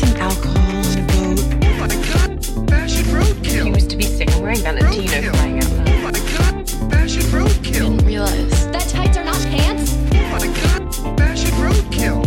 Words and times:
some 0.00 0.16
alcohol 0.16 0.56
on 0.56 0.98
a 0.98 1.06
boat. 1.12 1.40
Oh 1.68 1.74
my 1.82 1.88
god! 2.08 2.30
Fashion 2.70 3.04
roadkill! 3.16 3.64
He 3.66 3.70
was 3.70 3.86
to 3.86 3.96
be 3.96 4.04
sick. 4.04 4.28
Wearing 4.40 4.62
Valentino 4.68 5.18
flying 5.32 5.58
out 5.58 5.70
Oh 5.90 6.00
my 6.06 6.12
god! 6.34 6.70
Fashion 6.92 7.22
roadkill! 7.36 7.90
Didn't 7.90 8.06
realize. 8.06 8.66
That 8.72 8.86
tights 8.88 9.16
are 9.18 9.24
not 9.24 9.40
pants? 9.54 9.96
Oh 10.14 10.26
my 10.34 10.46
god! 10.60 10.82
Fashion 11.20 11.52
roadkill! 11.64 12.18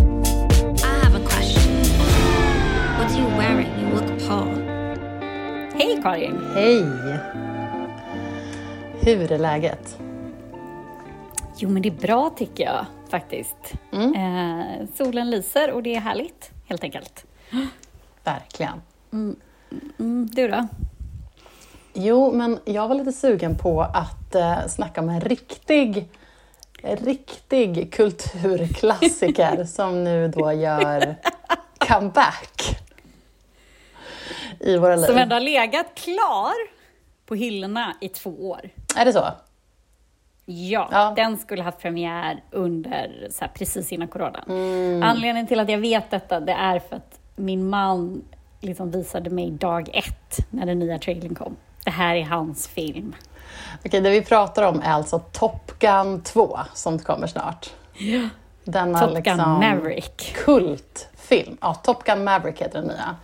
I 0.84 0.94
have 1.04 1.16
a 1.16 1.24
question. 1.26 1.72
What 2.98 3.08
are 3.12 3.20
you 3.22 3.28
wearing? 3.40 3.72
You 3.80 3.88
look 3.96 4.10
appalled. 4.16 4.60
Hej 5.80 6.00
Karin! 6.04 6.36
Hej! 6.56 6.86
Hur 9.06 9.32
är 9.32 9.38
läget? 9.38 9.98
Jo 11.58 11.70
men 11.70 11.82
det 11.82 11.90
är 11.90 12.08
bra 12.08 12.30
tycker 12.30 12.64
jag 12.64 12.86
faktiskt. 13.10 13.74
Eh, 13.92 14.88
solen 14.96 15.30
lyser 15.30 15.72
och 15.72 15.84
det 15.84 15.96
är 15.96 16.00
härligt 16.00 16.52
helt 16.66 16.84
enkelt. 16.84 17.26
Verkligen. 18.24 18.82
Mm, 19.12 19.36
du 20.32 20.48
då? 20.48 20.68
Jo, 21.94 22.32
men 22.32 22.60
jag 22.66 22.88
var 22.88 22.96
lite 22.96 23.12
sugen 23.12 23.58
på 23.58 23.82
att 23.82 24.36
eh, 24.36 24.68
snacka 24.68 25.02
om 25.02 25.10
en 25.10 25.22
riktig, 25.22 26.10
riktig 26.84 27.94
kulturklassiker 27.94 29.64
som 29.66 30.04
nu 30.04 30.28
då 30.28 30.52
gör 30.54 31.16
comeback 31.78 32.80
i 34.60 34.78
våra 34.78 34.96
liv. 34.96 35.06
Som 35.06 35.18
ändå 35.18 35.36
har 35.36 35.40
legat 35.42 35.96
klar 35.96 36.54
på 37.26 37.36
hyllorna 37.36 37.96
i 38.02 38.10
två 38.10 38.50
år. 38.50 38.70
Är 38.98 39.06
det 39.06 39.14
så? 39.14 39.28
Ja, 40.46 40.90
Ja. 40.92 41.14
den 41.16 41.38
skulle 41.38 41.64
haft 41.64 41.80
premiär 41.80 42.44
under, 42.52 43.28
så 43.32 43.46
här, 43.46 43.52
precis 43.56 43.92
innan 43.92 44.08
corona. 44.08 44.44
Mm. 44.48 45.04
Anledningen 45.04 45.48
till 45.48 45.60
att 45.60 45.70
jag 45.70 45.78
vet 45.78 46.12
detta, 46.12 46.40
det 46.40 46.52
är 46.52 46.80
för 46.80 46.96
att 46.96 47.20
min 47.36 47.70
man 47.70 48.22
liksom 48.62 48.92
visade 48.92 49.30
mig 49.30 49.52
dag 49.52 49.90
ett 49.94 50.38
när 50.50 50.66
den 50.66 50.80
nya 50.80 51.00
trailern 51.00 51.36
kom. 51.36 51.56
Det 51.84 51.92
här 51.92 52.16
är 52.16 52.24
hans 52.24 52.68
film. 52.68 53.16
Okej, 53.86 54.02
det 54.02 54.10
vi 54.10 54.22
pratar 54.22 54.64
om 54.64 54.82
är 54.82 54.92
alltså 54.92 55.20
Top 55.20 55.80
Gun 55.80 56.22
2 56.22 56.60
som 56.74 57.00
kommer 57.00 57.28
snart. 57.28 57.70
Denna 58.64 59.00
Top 59.00 59.10
Gun 59.10 59.16
liksom 59.24 59.52
Maverick. 59.52 60.34
kultfilm. 60.46 61.58
Ja, 61.62 61.74
Top 61.74 62.04
Gun 62.04 62.24
Maverick 62.24 62.62
heter 62.62 62.80
den 62.80 62.88
nya. 62.88 63.16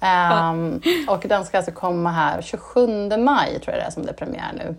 Ehm, 0.00 0.80
och 1.08 1.24
den 1.28 1.44
ska 1.44 1.56
alltså 1.56 1.72
komma 1.72 2.10
här 2.10 2.42
27 2.42 2.86
maj 3.18 3.60
tror 3.60 3.74
jag 3.76 3.82
det 3.82 3.86
är 3.86 3.90
som 3.90 4.02
det 4.02 4.10
är 4.10 4.14
premiär 4.14 4.52
nu. 4.58 4.74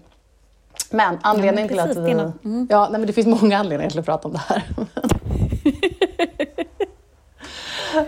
Men 0.90 1.18
anledningen 1.22 1.68
till 1.68 1.80
att 1.80 1.88
precis, 1.88 2.04
vi... 2.04 2.12
innan- 2.12 2.34
mm. 2.44 2.68
Ja, 2.70 2.88
nej, 2.92 3.00
men 3.00 3.08
det 3.08 3.14
finns 3.14 3.42
många 3.42 3.58
anledningar 3.58 3.90
till 3.90 4.00
att 4.00 4.06
prata 4.06 4.28
om 4.28 4.34
det 4.34 4.42
här. 4.48 4.64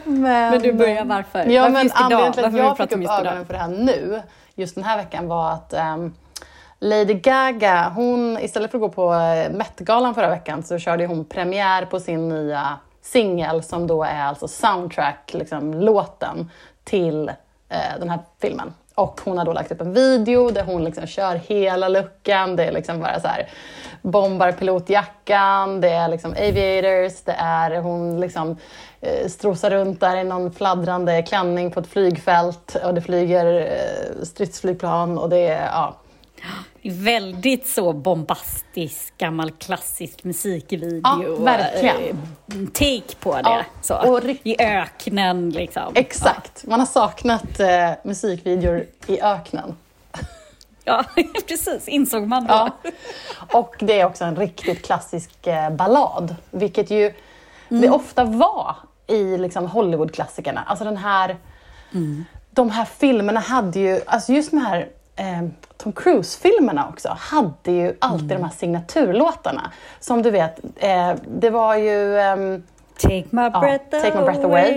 men, 0.04 0.22
Men 0.22 0.62
du 0.62 0.74
börjar 0.74 1.06
varför? 1.06 1.46
Ja, 1.46 1.62
Varför 1.62 1.74
men 1.74 1.90
anledningen 1.94 2.34
till 2.34 2.46
att 2.46 2.58
jag 2.58 2.78
fick 2.78 2.92
upp 2.92 3.02
idag? 3.02 3.20
ögonen 3.20 3.46
för 3.46 3.54
det 3.54 3.60
här 3.60 3.68
nu, 3.68 4.22
just 4.56 4.76
den 4.76 4.84
här 4.84 4.98
veckan, 4.98 5.28
var 5.28 5.52
att 5.52 5.74
ehm, 5.74 6.14
Lady 6.80 7.14
Gaga, 7.14 7.92
hon, 7.96 8.38
istället 8.42 8.72
för 8.72 8.78
att 8.78 8.82
gå 8.82 8.90
på 8.90 9.14
eh, 9.14 9.52
Met-galan 9.52 10.16
förra 10.16 10.30
veckan 10.30 10.64
så 10.64 10.78
körde 10.78 11.06
hon 11.06 11.26
premiär 11.26 11.86
på 11.86 12.00
sin 12.00 12.30
nya 12.30 12.78
singel 13.02 13.64
som 13.64 13.88
då 13.88 14.04
är 14.04 14.24
alltså 14.24 14.48
soundtrack, 14.48 15.32
liksom 15.34 15.74
låten 15.74 16.50
till 16.84 17.30
eh, 17.70 18.00
den 18.00 18.10
här 18.10 18.20
filmen. 18.42 18.74
Och 18.96 19.22
hon 19.24 19.38
har 19.38 19.46
då 19.46 19.54
lagt 19.54 19.72
upp 19.72 19.82
en 19.82 19.94
video 19.94 20.50
där 20.50 20.64
hon 20.64 20.84
liksom 20.84 21.08
kör 21.08 21.36
hela 21.36 21.88
luckan. 21.90 22.56
Det 22.56 22.66
är 22.66 22.72
liksom 22.72 23.00
bara 23.00 23.20
så 23.20 23.28
här 23.28 23.50
bombar 24.04 24.52
pilotjackan, 24.52 25.82
det 25.82 25.90
är 25.90 26.08
liksom 26.08 26.32
aviators, 26.32 27.22
det 27.22 27.36
är 27.38 27.82
hon 27.82 28.20
liksom 28.20 28.58
eh, 29.02 29.28
strosar 29.28 29.70
runt 29.70 30.00
där 30.00 30.18
i 30.18 30.24
någon 30.24 30.52
fladdrande 30.52 31.24
klänning 31.24 31.72
på 31.72 31.80
ett 31.80 31.88
flygfält 31.88 32.76
och 32.84 32.94
det 32.94 33.02
flyger 33.02 33.62
eh, 33.62 34.24
stridsflygplan 34.24 35.18
och 35.18 35.30
det 35.30 35.48
är, 35.48 35.66
ja. 35.66 35.96
Väldigt 36.84 37.68
så 37.68 37.94
bombastisk, 37.94 39.18
gammal 39.18 39.52
klassisk 39.52 40.24
musikvideo. 40.24 41.02
Ja, 41.04 41.36
verkligen. 41.40 42.02
eh, 42.10 42.68
Take 42.74 43.16
på 43.20 43.34
det. 43.36 43.42
Ja, 43.44 43.64
så. 43.82 43.96
och 44.12 44.20
I 44.44 44.56
öknen 44.62 45.50
liksom. 45.50 45.92
Exakt, 45.96 46.66
man 46.68 46.80
har 46.80 46.88
saknat 46.88 47.60
eh, 47.60 47.92
musikvideor 48.04 48.86
i 49.08 49.22
öknen. 49.22 49.76
Ja, 50.86 51.04
precis. 51.48 51.88
Insåg 51.88 52.28
man 52.28 52.48
då. 52.48 52.54
Ja. 52.54 52.72
Och 53.60 53.76
det 53.80 54.00
är 54.00 54.06
också 54.06 54.26
en 54.26 54.36
riktigt 54.36 54.86
klassisk 54.86 55.48
eh, 55.48 55.70
ballad, 55.70 56.36
vilket 56.52 56.90
ju 56.92 57.14
det 57.70 57.90
ofta 57.90 58.24
var 58.24 58.76
i 59.08 59.38
liksom, 59.38 59.68
Hollywoodklassikerna. 59.68 60.64
Alltså 60.68 60.86
den 60.86 60.98
här, 60.98 61.38
de 62.52 62.70
här 62.70 62.86
filmerna 62.86 63.40
hade 63.40 63.80
ju, 63.80 64.02
alltså 64.06 64.34
just 64.34 64.52
de 64.52 64.58
här 64.58 64.90
eh, 65.16 65.42
Tom 65.78 65.92
Cruise-filmerna 65.94 66.88
också, 66.90 67.18
hade 67.20 67.72
ju 67.72 67.96
alltid 68.00 68.28
de 68.30 68.44
här 68.44 68.50
signaturlåtarna. 68.58 69.72
Som 70.00 70.22
du 70.22 70.32
vet, 70.32 70.60
eh, 70.76 71.14
det 71.28 71.50
var 71.50 71.76
ju 71.76 72.20
ehm, 72.20 72.64
Take 72.98 73.24
my 73.30 73.50
breath 73.50 73.90
Take 73.90 74.18
My 74.18 74.24
Breath 74.24 74.46
away. 74.46 74.72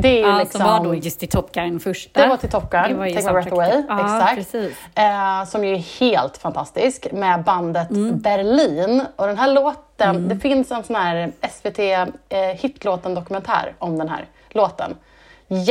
Det 0.00 0.08
är 0.08 0.14
ju 0.14 0.20
Ja, 0.20 0.38
liksom... 0.38 0.60
som 0.60 0.70
var 0.70 0.84
då 0.84 0.94
just 0.94 1.22
i 1.22 1.26
Top 1.26 1.52
Gun 1.52 1.80
första. 1.80 2.22
Det 2.22 2.28
var 2.28 2.36
till 2.36 2.50
Top 2.50 2.70
Gun, 2.70 2.82
Take 2.82 2.98
My 2.98 3.32
Breath 3.32 3.52
Away. 3.52 3.82
Ja, 3.88 4.00
exakt. 4.00 4.34
precis. 4.34 4.76
Eh, 4.94 5.44
som 5.44 5.64
ju 5.64 5.74
är 5.74 6.00
helt 6.00 6.36
fantastisk 6.38 7.06
med 7.12 7.44
bandet 7.44 7.90
Mm. 7.90 8.18
Berlin. 8.20 9.02
Och 9.16 9.26
den 9.26 9.38
här 9.38 9.52
låten, 9.52 10.28
det 10.28 10.36
finns 10.36 10.70
en 10.70 10.84
sån 10.84 10.96
här 10.96 11.32
SVT 11.50 11.78
eh, 12.28 12.38
hitlåten-dokumentär 12.38 13.74
om 13.78 13.98
den 13.98 14.08
här 14.08 14.24
låten. 14.50 14.96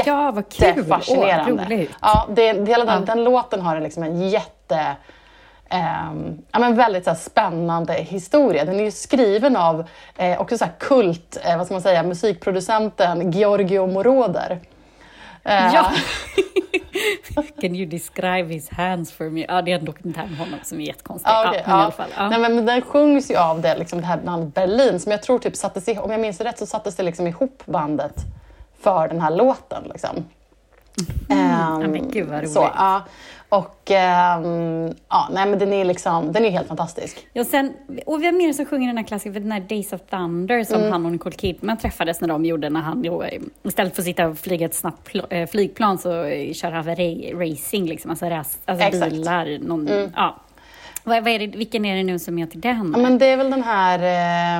Ja, 0.06 0.32
vad. 0.32 0.44
Jättefascinerande. 0.50 1.66
Åh, 1.70 1.84
ja, 2.02 2.28
det, 2.30 2.68
hela 2.68 2.86
den, 2.86 3.04
Ja. 3.08 3.16
den 3.16 3.24
låten 3.24 3.62
har 3.62 3.80
liksom 3.80 4.04
en 4.04 4.30
jätte... 4.30 4.96
ehm, 5.70 6.38
ja, 6.52 6.60
men 6.60 6.76
väldigt 6.76 7.04
så 7.04 7.10
här, 7.10 7.18
spännande 7.18 7.94
historia. 7.94 8.66
Den 8.66 8.80
är 8.80 8.84
ju 8.84 8.92
skriven 8.92 9.56
av 9.56 9.88
eh, 10.18 10.42
också 10.42 10.58
så 10.58 10.66
här, 10.66 10.72
kult, 10.80 11.38
eh, 11.44 11.58
vad 11.58 11.66
ska 11.66 11.74
man 11.76 11.82
säga, 11.82 12.04
musikproducenten 12.04 13.32
Giorgio 13.32 13.88
Moroder. 13.88 14.60
Eh, 15.44 15.74
Ja. 15.74 15.92
Can 17.62 17.76
you 17.76 17.86
describe 17.86 18.54
his 18.54 18.70
hands 18.70 19.12
for 19.12 19.24
me? 19.30 19.46
Ja, 19.48 19.62
det 19.62 19.72
är 19.72 19.76
en 19.80 19.86
dokumentär 19.86 20.24
om 20.24 20.38
honom 20.38 20.60
som 20.64 20.80
är 20.82 20.86
jättekonstig. 20.86 21.30
Ja, 21.30 21.46
okej, 21.50 21.64
ja, 21.68 21.80
i 21.80 21.84
alla 21.84 21.92
fall. 21.92 22.10
Ja. 22.18 22.30
Nej, 22.30 22.40
men 22.40 22.66
den 22.66 22.82
sjungs 22.82 23.32
ju 23.32 23.36
av 23.36 23.62
det, 23.62 23.78
liksom, 23.78 24.02
det 24.02 24.08
här 24.08 24.18
bandet 24.26 24.54
Berlin 24.54 25.00
som 25.00 25.12
jag 25.12 25.24
tror 25.24 25.40
typ 25.40 25.56
sattes 25.56 25.88
ihop, 25.88 26.06
om 26.06 26.12
jag 26.12 26.20
minns 26.22 26.42
rätt 26.42 26.60
så 26.60 26.66
sattes 26.66 26.96
det 26.96 27.04
liksom 27.04 27.28
ihop 27.28 27.64
bandet 27.66 28.14
för 28.84 29.08
den 29.08 29.22
här 29.22 29.32
låten. 29.36 29.84
Liksom. 29.94 30.16
Ehm, 31.30 31.50
Ja, 31.82 31.88
men 31.88 32.12
gud 32.12 32.28
vad 32.28 32.38
roligt. 32.40 32.52
så, 32.52 32.70
ja. 32.76 33.02
Och 33.50 33.92
ehm, 33.92 34.94
ja, 35.10 35.28
nej, 35.32 35.46
men 35.46 35.60
den 35.60 35.74
är 35.74 35.86
liksom, 35.86 36.32
den 36.32 36.46
är 36.46 36.50
helt 36.50 36.68
fantastisk. 36.68 37.28
Ja, 37.34 37.44
sen, 37.44 37.74
och 38.06 38.24
vem 38.24 38.42
är 38.42 38.48
det 38.48 38.54
som 38.54 38.66
sjunger 38.66 38.88
den 38.88 38.98
här 38.98 39.04
klassikern, 39.04 39.44
den 39.44 39.52
här 39.52 39.60
Days 39.60 39.94
of 39.94 40.02
Thunder 40.10 40.64
som 40.64 40.80
Mm. 40.80 40.92
han 40.92 41.06
och 41.06 41.12
Nicole 41.12 41.36
Kidman 41.36 41.78
träffades 41.78 42.22
när 42.22 42.28
de 42.28 42.46
gjorde, 42.46 42.70
när 42.70 42.80
han 42.82 43.02
då, 43.02 43.24
eh, 43.24 43.42
istället 43.64 43.96
för 43.96 44.02
att 44.02 44.06
sitta 44.06 44.28
och 44.28 44.38
flyga 44.38 44.66
ett 44.66 44.76
snabbt 44.76 45.10
eh, 45.30 45.48
flygplan 45.50 45.98
så 45.98 46.24
eh, 46.24 46.54
kör 46.54 46.72
han 46.72 46.84
ra- 46.84 47.52
racing, 47.52 47.90
liksom, 47.90 48.12
alltså, 48.12 48.26
ras, 48.26 48.58
alltså 48.66 48.86
Exakt. 48.88 49.04
Mm. 49.06 49.18
bilar. 49.18 49.58
Någon, 49.62 50.12
ja. 50.16 50.36
vad, 51.04 51.24
vad 51.24 51.34
är 51.34 51.40
det, 51.40 51.48
vilken 51.48 51.86
är 51.86 51.96
det 51.96 52.04
nu 52.04 52.20
som 52.20 52.40
är 52.40 52.46
till 52.46 52.62
den? 52.62 52.94
Ja, 52.96 53.02
men 53.02 53.18
det 53.18 53.26
är 53.26 53.38
väl 53.38 53.52
den 53.52 53.64
här 53.64 54.00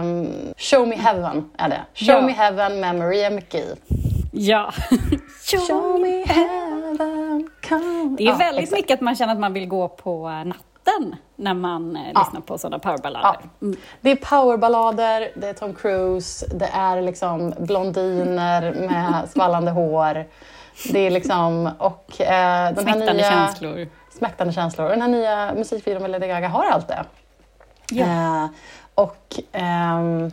ehm, 0.02 0.28
Show 0.58 0.88
Me 0.88 0.96
Heaven, 0.96 1.50
är 1.58 1.70
det. 1.70 1.82
Show 1.94 2.08
Ja. 2.16 2.22
Me 2.26 2.32
Heaven 2.32 2.80
med 2.80 2.96
Maria 2.96 3.30
McGee. 3.30 3.76
Ja. 4.32 4.72
Show 5.68 6.00
me 6.02 6.26
heaven, 6.26 7.50
come. 7.70 8.16
Det 8.18 8.24
är 8.24 8.28
Ja, 8.28 8.36
väldigt 8.36 8.64
exakt. 8.64 8.80
mycket 8.82 8.94
att 8.94 9.02
man 9.02 9.16
känner 9.16 9.34
att 9.34 9.40
man 9.40 9.54
vill 9.54 9.68
gå 9.68 9.88
på 9.88 10.30
natten 10.30 11.16
när 11.36 11.54
man 11.54 11.96
eh, 11.96 12.02
lyssnar 12.08 12.42
på 12.42 12.58
sådana 12.58 12.80
powerballader. 12.80 13.40
Ja. 13.60 13.68
Det 14.02 14.12
är 14.12 14.16
powerballader, 14.16 15.32
det 15.36 15.48
är 15.48 15.54
Tom 15.54 15.74
Cruise, 15.76 16.46
det 16.56 16.66
är 16.74 17.02
liksom 17.02 17.54
blondiner 17.60 18.74
med 18.74 19.30
svallande 19.34 19.72
hår. 19.72 20.26
Det 20.92 21.00
är 21.00 21.12
liksom, 21.12 21.70
och 21.78 22.22
eh, 22.22 22.74
den 22.74 22.88
här 22.88 23.14
nya... 23.14 23.24
känslor. 23.30 23.88
Smäktande 24.18 24.54
känslor. 24.54 24.86
Och 24.86 24.92
den 24.92 25.02
här 25.02 25.10
nya 25.10 25.54
musikvideon 25.54 26.02
med 26.02 26.12
Lady 26.12 26.28
Gaga 26.28 26.48
har 26.48 26.66
allt 26.66 26.88
det. 26.88 27.06
Ja. 27.92 28.06
Eh, 28.06 28.50
och 28.96 29.40
ehm, 29.52 30.32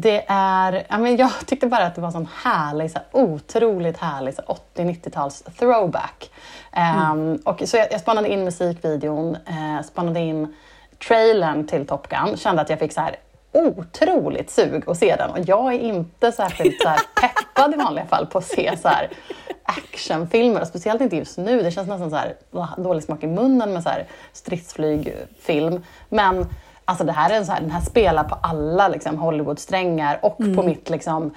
det 0.00 0.24
är, 0.28 0.86
ja, 0.88 0.98
men 0.98 1.16
jag 1.16 1.30
tyckte 1.46 1.66
bara 1.66 1.86
att 1.86 1.94
det 1.94 2.00
var 2.00 2.10
sån 2.10 2.28
härlig, 2.42 2.90
så 2.90 2.98
här, 2.98 3.06
otroligt 3.12 3.96
härlig 3.98 4.34
så 4.34 4.42
här 4.48 4.84
80-90-tals 4.84 5.42
throwback. 5.58 6.30
Ehm, 6.72 7.36
och, 7.44 7.62
så 7.64 7.76
jag, 7.76 7.92
jag 7.92 8.00
spannade 8.00 8.28
in 8.28 8.44
musikvideon, 8.44 9.36
eh, 9.46 9.82
spannade 9.84 10.20
in 10.20 10.54
trailern 11.08 11.66
till 11.66 11.86
Top 11.86 12.08
Gun, 12.08 12.36
kände 12.36 12.62
att 12.62 12.70
jag 12.70 12.78
fick 12.78 12.92
så 12.92 13.00
här 13.00 13.16
otroligt 13.52 14.50
sug 14.50 14.88
att 14.88 14.98
se 14.98 15.16
den 15.16 15.30
och 15.30 15.38
jag 15.38 15.74
är 15.74 15.78
inte 15.78 16.32
särskilt 16.32 16.82
så 16.82 16.88
här 16.88 17.00
peppad 17.20 17.74
i 17.74 17.76
vanliga 17.76 18.06
fall 18.06 18.26
på 18.26 18.38
att 18.38 18.44
se 18.44 18.76
så 18.82 18.88
här 18.88 19.10
actionfilmer 19.62 20.60
och 20.60 20.68
speciellt 20.68 21.00
inte 21.00 21.16
just 21.16 21.38
nu. 21.38 21.62
Det 21.62 21.70
känns 21.70 21.88
nästan 21.88 22.10
så 22.10 22.16
här 22.16 22.34
dålig 22.76 23.02
smak 23.02 23.22
i 23.22 23.26
munnen 23.26 23.72
med 23.72 23.82
så 23.82 23.88
här 23.88 24.06
stridsflygfilm. 24.32 25.84
Men 26.08 26.46
alltså 26.86 27.04
det 27.04 27.12
här 27.12 27.30
är 27.30 27.34
en 27.34 27.46
så 27.46 27.52
här, 27.52 27.60
den 27.60 27.70
här 27.70 27.80
spelar 27.80 28.24
på 28.24 28.38
alla 28.42 28.88
liksom, 28.88 29.18
Hollywoodsträngar 29.18 30.18
och 30.22 30.38
på 30.38 30.62
mitt 30.62 30.90
liksom 30.90 31.32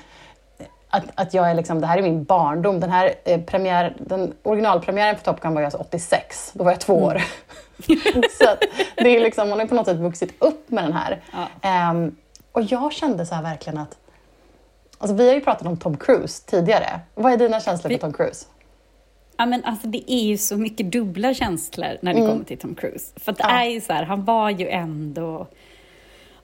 att, 0.89 1.03
att 1.15 1.33
jag 1.33 1.49
är 1.49 1.53
liksom, 1.53 1.81
det 1.81 1.87
här 1.87 1.97
är 1.97 2.01
min 2.01 2.23
barndom. 2.23 2.79
Den 2.79 2.91
här 2.91 3.13
eh, 3.23 3.41
premiär, 3.41 3.95
den 3.99 4.33
originalpremiären 4.43 5.15
för 5.15 5.23
Top 5.23 5.41
Gun 5.41 5.53
var 5.53 5.61
ju 5.61 5.65
alltså 5.65 5.79
86, 5.79 6.51
då 6.53 6.63
var 6.63 6.71
jag 6.71 6.79
två 6.79 6.93
år. 6.93 7.21
så 8.39 8.45
det 8.95 9.15
är 9.15 9.19
liksom, 9.19 9.49
man 9.49 9.59
har 9.59 9.65
på 9.65 9.75
något 9.75 9.85
sätt 9.85 9.97
vuxit 9.97 10.33
upp 10.39 10.71
med 10.71 10.83
den 10.83 10.93
här. 10.93 11.21
Ehm, 11.61 12.15
och 12.51 12.61
jag 12.61 12.93
kände 12.93 13.25
så 13.25 13.35
här 13.35 13.43
verkligen 13.43 13.77
att, 13.79 13.97
alltså 14.97 15.15
vi 15.15 15.27
har 15.27 15.35
ju 15.35 15.41
pratat 15.41 15.67
om 15.67 15.77
Tom 15.77 15.97
Cruise 15.97 16.45
tidigare. 16.45 16.99
Vad 17.15 17.33
är 17.33 17.37
dina 17.37 17.59
känslor 17.59 17.91
för 17.91 17.97
Tom 17.97 18.13
Cruise? 18.13 18.45
Ja, 19.39 19.45
men 19.45 19.63
alltså, 19.63 19.87
det 19.87 20.11
är 20.13 20.23
ju 20.23 20.37
så 20.37 20.57
mycket 20.57 20.91
dubbla 20.91 21.33
känslor 21.33 21.97
när 22.01 22.13
det 22.13 22.19
kommer 22.21 22.43
till 22.45 22.57
Tom 22.57 22.75
Cruise. 22.75 23.13
För 23.19 23.31
att 23.31 23.37
det 23.37 23.43
Ja. 23.47 23.61
är 23.61 23.65
ju 23.69 23.81
så 23.81 23.93
här, 23.93 24.03
han 24.03 24.25
var 24.25 24.49
ju 24.49 24.67
ändå, 24.69 25.47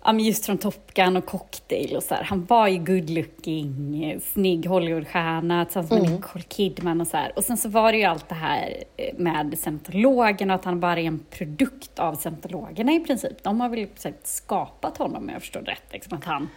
ja, 0.03 0.11
men 0.13 0.19
just 0.25 0.45
från 0.45 0.57
Top 0.57 0.93
Gun 0.93 1.17
och 1.17 1.25
Cocktail 1.25 1.95
och 1.95 2.03
så 2.03 2.15
här, 2.15 2.23
han 2.23 2.45
var 2.45 2.67
ju 2.67 2.77
good 2.77 3.09
looking, 3.09 4.19
snygg 4.33 4.65
Hollywoodstjärna 4.67 5.65
tillsammans 5.65 5.91
med 5.91 6.01
Nicole 6.11 6.43
Kidman 6.49 7.01
och 7.01 7.07
så 7.07 7.17
här. 7.17 7.31
Och 7.35 7.43
sen 7.43 7.57
så 7.57 7.69
var 7.69 7.91
det 7.91 7.97
ju 7.97 8.03
allt 8.03 8.29
det 8.29 8.35
här 8.35 8.83
eh, 8.97 9.13
med 9.17 9.55
scientologerna 9.59 10.53
och 10.53 10.59
att 10.59 10.65
han 10.65 10.79
bara 10.79 10.99
är 10.99 11.03
en 11.03 11.19
produkt 11.29 11.99
av 11.99 12.15
scientologerna 12.15 12.91
i 12.93 12.99
princip. 12.99 13.43
De 13.43 13.61
har 13.61 13.69
väl 13.69 13.87
skapat 14.23 14.97
honom 14.97 15.23
om 15.23 15.29
jag 15.29 15.41
förstår 15.41 15.61
rätt. 15.61 15.83
Liksom, 15.91 16.17
att 16.17 16.25
han, 16.25 16.49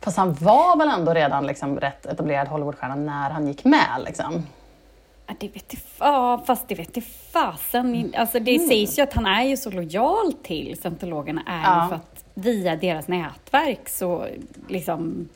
Fast 0.00 0.16
han 0.16 0.34
var 0.34 0.76
väl 0.78 0.88
ändå 0.88 1.14
redan 1.14 1.46
liksom 1.46 1.80
rätt 1.80 2.06
etablerad 2.06 2.48
Hollywoodstjärna 2.48 2.94
när 2.94 3.30
han 3.30 3.48
gick 3.48 3.64
med? 3.64 4.02
Liksom. 4.04 4.42
Ja, 5.26 5.34
det 5.40 5.48
vet 5.48 5.72
jag, 5.72 5.80
ja, 5.98 6.42
fast 6.46 6.68
det 6.68 6.74
vet 6.74 6.96
jag 6.96 7.04
fasen. 7.32 8.14
Alltså, 8.16 8.38
det 8.40 8.58
sägs 8.58 8.98
ju 8.98 9.02
att 9.02 9.12
han 9.12 9.26
är 9.26 9.44
ju 9.44 9.56
så 9.56 9.70
lojal 9.70 10.32
till 10.42 10.76
scientologerna 10.80 11.42
är 11.46 11.62
Ja. 11.62 11.86
för 11.88 11.96
att 11.96 12.24
via 12.34 12.76
deras 12.76 13.08
nätverk 13.08 13.88
så 13.88 14.26
liksom, 14.68 15.28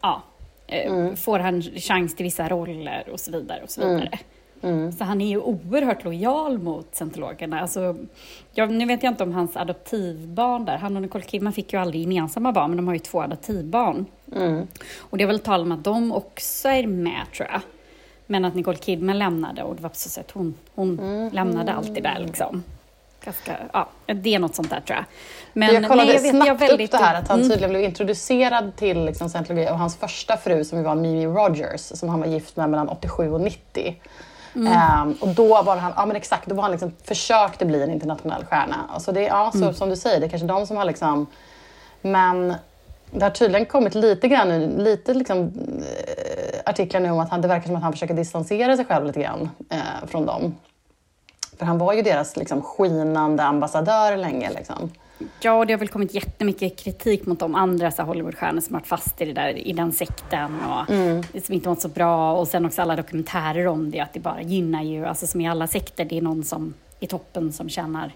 ja, 0.00 0.22
eh, 0.66 1.14
får 1.14 1.38
han 1.38 1.62
chans 1.62 2.16
till 2.16 2.24
vissa 2.24 2.48
roller 2.48 3.08
och 3.12 3.20
så 3.20 3.32
vidare 3.32 3.62
och 3.62 3.70
så 3.70 3.80
vidare. 3.88 4.18
Så 4.98 5.04
han 5.04 5.20
är 5.20 5.26
ju 5.28 5.38
oerhört 5.40 6.04
lojal 6.04 6.58
mot 6.58 6.94
scientologerna. 6.94 7.60
Alltså, 7.60 7.96
jag, 8.52 8.70
nu 8.70 8.86
vet 8.86 9.02
jag 9.02 9.10
inte 9.12 9.22
om 9.22 9.32
hans 9.32 9.56
adoptivbarn 9.56 10.64
där, 10.64 10.76
han 10.76 10.96
och 10.96 11.02
Nicole 11.02 11.24
Kidman 11.24 11.52
fick 11.52 11.72
ju 11.72 11.78
aldrig 11.78 12.02
gemensamma 12.02 12.52
barn, 12.52 12.70
men 12.70 12.76
de 12.76 12.86
har 12.86 12.94
ju 12.94 12.98
två 13.00 13.22
adoptivbarn. 13.22 14.06
Och 14.98 15.18
det 15.18 15.24
är 15.24 15.28
väl 15.28 15.38
tal 15.40 15.62
om 15.62 15.72
att 15.72 15.84
de 15.84 16.12
också 16.12 16.68
är 16.68 16.86
med 16.86 17.20
tror 17.36 17.48
jag. 17.52 17.60
Men 18.30 18.44
att 18.44 18.54
Nicole 18.54 18.76
Kidman 18.78 19.18
lämnade 19.18 19.62
och 19.62 19.76
det 19.76 19.82
var 19.82 19.90
så 19.94 20.08
sätt 20.08 20.30
hon, 20.32 20.54
hon 20.74 21.28
lämnade 21.32 21.72
allt 21.72 21.94
det 21.94 22.00
där 22.00 22.18
liksom. 22.18 22.62
Ganska, 23.24 23.56
ja, 23.72 23.88
det 24.06 24.34
är 24.34 24.38
något 24.38 24.54
sånt 24.54 24.70
där 24.70 24.80
tror 24.80 24.96
jag. 24.96 25.04
Men 25.52 25.74
jag 25.74 25.88
kollade 25.88 26.06
nej, 26.12 26.14
jag 26.16 26.22
vet, 26.22 26.34
jag 26.34 26.44
snabbt 26.44 26.60
väldigt- 26.62 26.94
upp 26.94 27.00
det 27.00 27.04
här 27.06 27.14
att 27.14 27.28
han 27.28 27.38
Mm. 27.38 27.50
tydligen 27.50 27.70
blev 27.70 27.82
introducerad 27.82 28.76
till 28.76 29.04
liksom, 29.04 29.28
scientologi 29.28 29.66
av 29.68 29.76
hans 29.76 29.96
första 29.96 30.36
fru 30.36 30.64
som 30.64 30.82
var 30.82 30.94
Mimi 30.94 31.26
Rogers 31.26 31.80
som 31.80 32.08
han 32.08 32.20
var 32.20 32.26
gift 32.26 32.56
med 32.56 32.70
mellan 32.70 32.88
87 32.88 33.32
och 33.32 33.40
90. 33.40 33.96
Mm. 34.54 34.72
Ehm, 34.72 35.12
och 35.20 35.28
då 35.28 35.62
var 35.62 35.76
han, 35.76 35.92
ja 35.96 36.06
men 36.06 36.16
exakt, 36.16 36.46
då 36.46 36.54
var 36.54 36.62
han 36.62 36.70
liksom, 36.70 36.92
försökte 37.04 37.66
bli 37.66 37.82
en 37.82 37.90
internationell 37.90 38.44
stjärna. 38.44 38.76
Alltså 38.94 39.12
det, 39.12 39.22
ja, 39.22 39.50
så, 39.52 39.58
Mm. 39.58 39.74
som 39.74 39.88
du 39.88 39.96
säger, 39.96 40.20
det 40.20 40.26
är 40.26 40.30
kanske 40.30 40.46
de 40.46 40.66
som 40.66 40.76
har 40.76 40.84
liksom, 40.84 41.26
men 42.00 42.54
det 43.12 43.22
har 43.24 43.30
tydligen 43.30 43.66
kommit 43.66 43.94
lite 43.94 44.28
grann 44.28 44.48
nu, 44.48 44.72
lite 44.78 45.14
liksom, 45.14 45.52
artiklar 46.70 47.00
nu 47.00 47.10
om 47.10 47.18
att 47.18 47.30
han, 47.30 47.40
det 47.40 47.48
verkar 47.48 47.66
som 47.66 47.76
att 47.76 47.82
han 47.82 47.92
försöker 47.92 48.14
distansera 48.14 48.76
sig 48.76 48.84
själv 48.84 49.06
lite 49.06 49.20
grann 49.20 49.50
eh, 49.70 50.06
från 50.06 50.26
dem. 50.26 50.54
För 51.58 51.66
han 51.66 51.78
var 51.78 51.92
ju 51.92 52.02
deras 52.02 52.36
liksom, 52.36 52.62
skinande 52.62 53.42
ambassadör 53.42 54.16
länge. 54.16 54.50
Liksom. 54.50 54.90
Ja, 55.40 55.52
och 55.54 55.66
det 55.66 55.72
har 55.72 55.78
väl 55.78 55.88
kommit 55.88 56.14
jättemycket 56.14 56.78
kritik 56.78 57.26
mot 57.26 57.38
de 57.38 57.54
andra 57.54 57.90
så 57.90 58.02
Hollywoodstjärnor 58.02 58.60
som 58.60 58.72
varit 58.74 58.86
fast 58.86 59.20
i, 59.20 59.24
det 59.24 59.32
där, 59.32 59.58
i 59.68 59.72
den 59.72 59.92
sekten 59.92 60.56
och 60.60 60.90
Mm. 60.90 61.22
som 61.44 61.54
inte 61.54 61.68
mått 61.68 61.80
så 61.80 61.88
bra. 61.88 62.32
Och 62.32 62.48
sen 62.48 62.66
också 62.66 62.82
alla 62.82 62.96
dokumentärer 62.96 63.66
om 63.66 63.90
det, 63.90 64.00
att 64.00 64.12
det 64.12 64.20
bara 64.20 64.42
gynnar 64.42 64.82
ju, 64.82 65.06
alltså 65.06 65.26
som 65.26 65.40
i 65.40 65.48
alla 65.48 65.66
sekter, 65.66 66.04
det 66.04 66.18
är 66.18 66.22
någon 66.22 66.44
som 66.44 66.74
i 67.00 67.06
toppen 67.06 67.52
som 67.52 67.68
tjänar 67.68 68.12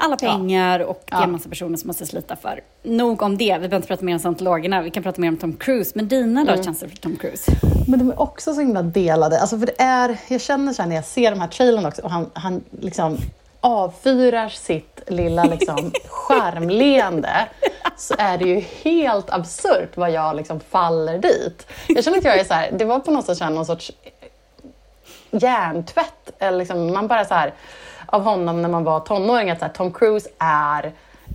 alla 0.00 0.16
pengar 0.16 0.80
och 0.80 1.02
det 1.10 1.14
är 1.16 1.22
en 1.22 1.32
massa 1.32 1.48
personer 1.48 1.76
som 1.76 1.86
måste 1.86 2.06
slita 2.06 2.36
för. 2.36 2.60
Nog 2.82 3.22
om 3.22 3.38
det, 3.38 3.44
vi 3.44 3.58
behöver 3.58 3.76
inte 3.76 3.88
prata 3.88 4.04
mer 4.04 4.12
om 4.14 4.18
scientologerna, 4.18 4.82
vi 4.82 4.90
kan 4.90 5.02
prata 5.02 5.20
mer 5.20 5.28
om 5.28 5.36
Tom 5.36 5.56
Cruise. 5.56 5.92
Men 5.94 6.08
dina 6.08 6.40
Mm. 6.40 6.56
då, 6.56 6.62
känslor 6.62 6.88
för 6.88 6.96
Tom 6.96 7.16
Cruise? 7.16 7.52
Men 7.88 7.98
de 7.98 8.10
är 8.10 8.20
också 8.20 8.54
så 8.54 8.60
himla 8.60 8.82
delade. 8.82 9.40
Alltså 9.40 9.58
för 9.58 9.66
det 9.66 9.82
är, 9.82 10.16
jag 10.28 10.40
känner 10.40 10.72
så 10.72 10.82
här 10.82 10.88
när 10.88 10.96
jag 10.96 11.04
ser 11.04 11.30
de 11.30 11.40
här 11.40 11.48
trailern 11.48 11.86
också 11.86 12.02
och 12.02 12.10
han, 12.10 12.30
han 12.32 12.64
liksom 12.80 13.16
avfyrar 13.60 14.48
sitt 14.48 15.00
lilla 15.06 15.44
liksom 15.44 15.92
skärmleende 16.08 17.48
så 17.96 18.14
är 18.18 18.38
det 18.38 18.44
ju 18.44 18.60
helt 18.82 19.30
absurt 19.30 19.96
vad 19.96 20.10
jag 20.10 20.36
liksom 20.36 20.60
faller 20.60 21.18
dit. 21.18 21.66
Jag 21.88 22.04
känner 22.04 22.18
att 22.18 22.24
jag 22.24 22.38
är 22.40 22.44
så 22.44 22.54
här, 22.54 22.70
det 22.72 22.84
var 22.84 22.98
på 23.00 23.10
något 23.10 23.26
sätt 23.26 23.40
någon 23.40 23.66
sorts 23.66 23.92
hjärntvätt. 25.30 26.30
Eller 26.38 26.58
liksom, 26.58 26.92
man 26.92 27.06
bara 27.08 27.24
så 27.24 27.34
här, 27.34 27.54
av 28.10 28.22
honom 28.22 28.62
när 28.62 28.68
man 28.68 28.84
var 28.84 29.00
tonåring, 29.00 29.50
att 29.50 29.60
här, 29.60 29.68
Tom 29.68 29.92
Cruise 29.92 30.28
är, 30.38 30.92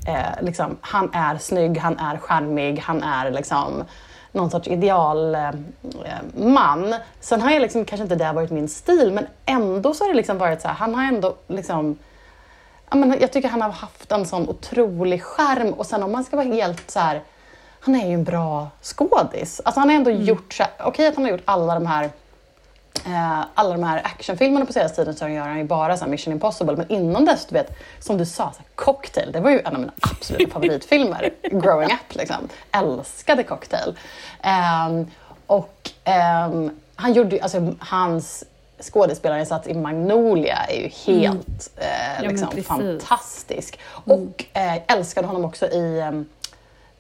eh, 0.07 0.41
liksom, 0.41 0.77
han 0.81 1.09
är 1.13 1.37
snygg, 1.37 1.77
han 1.77 1.99
är 1.99 2.17
charmig, 2.17 2.79
han 2.79 3.03
är 3.03 3.31
liksom 3.31 3.83
någon 4.31 4.51
sorts 4.51 4.67
idealman. 4.67 5.65
Eh, 6.05 6.43
man. 6.45 6.95
Sen 7.19 7.41
har 7.41 7.51
jag 7.51 7.61
liksom, 7.61 7.85
kanske 7.85 8.03
inte 8.03 8.15
det 8.15 8.31
varit 8.31 8.51
min 8.51 8.69
stil, 8.69 9.11
men 9.11 9.27
ändå 9.45 9.93
så 9.93 10.03
har 10.03 10.09
det 10.09 10.15
liksom 10.17 10.37
varit 10.37 10.61
så 10.61 10.67
här, 10.67 10.75
han 10.75 10.95
har 10.95 11.03
ändå 11.03 11.35
liksom 11.47 11.97
Ja, 12.89 12.95
men 12.95 13.17
jag 13.19 13.31
tycker 13.31 13.49
han 13.49 13.61
har 13.61 13.69
haft 13.69 14.11
en 14.11 14.25
sån 14.25 14.49
otrolig 14.49 15.23
skärm 15.23 15.73
och 15.73 15.85
sen 15.85 16.03
om 16.03 16.11
man 16.11 16.23
ska 16.23 16.35
vara 16.35 16.47
helt 16.47 16.91
så 16.91 16.99
här, 16.99 17.21
han 17.79 17.95
är 17.95 18.07
ju 18.07 18.13
en 18.13 18.23
bra 18.23 18.67
skådis. 18.81 19.61
Alltså 19.65 19.79
han 19.79 19.89
har 19.89 19.95
ändå 19.95 20.11
gjort 20.11 20.53
så 20.53 20.63
här, 20.63 20.71
okej 20.79 21.07
att 21.07 21.15
han 21.15 21.23
har 21.23 21.31
gjort 21.31 21.41
alla 21.45 21.73
de 21.73 21.85
här 21.85 22.09
alla 23.53 23.69
de 23.69 23.83
här 23.83 24.01
actionfilmerna 24.03 24.65
på 24.65 24.73
senaste 24.73 24.95
tiden 24.95 25.15
så 25.15 25.27
gör 25.27 25.47
han 25.47 25.57
ju 25.57 25.63
bara 25.63 25.97
så 25.97 26.05
Mission 26.07 26.33
Impossible. 26.33 26.75
Men 26.75 26.91
innan 26.91 27.25
dess, 27.25 27.45
du 27.45 27.53
vet, 27.53 27.77
som 27.99 28.17
du 28.17 28.25
sa, 28.25 28.51
så 28.57 28.63
Cocktail, 28.75 29.31
det 29.31 29.39
var 29.39 29.49
ju 29.49 29.59
en 29.59 29.75
av 29.75 29.79
mina 29.79 29.93
absoluta 30.01 30.51
favoritfilmer 30.51 31.29
growing 31.41 31.89
up. 31.89 32.15
Liksom. 32.15 32.49
Älskade 32.71 33.43
Cocktail. 33.43 33.95
Ehm, 34.41 35.07
och 35.47 35.91
ehm, 36.03 36.71
han 36.95 37.13
gjorde 37.13 37.43
alltså 37.43 37.73
hans 37.79 38.43
skådespelarinsats 38.79 39.67
i 39.67 39.73
Magnolia 39.73 40.55
är 40.55 40.81
ju 40.81 40.87
helt 40.87 41.71
eh, 41.77 42.21
men 42.21 42.29
liksom, 42.29 42.49
precis. 42.49 42.67
fantastisk. 42.67 43.79
Och 43.89 44.45
eh, 44.53 44.77
älskade 44.87 45.27
honom 45.27 45.45
också 45.45 45.65
i 45.65 45.99
ehm, 45.99 46.25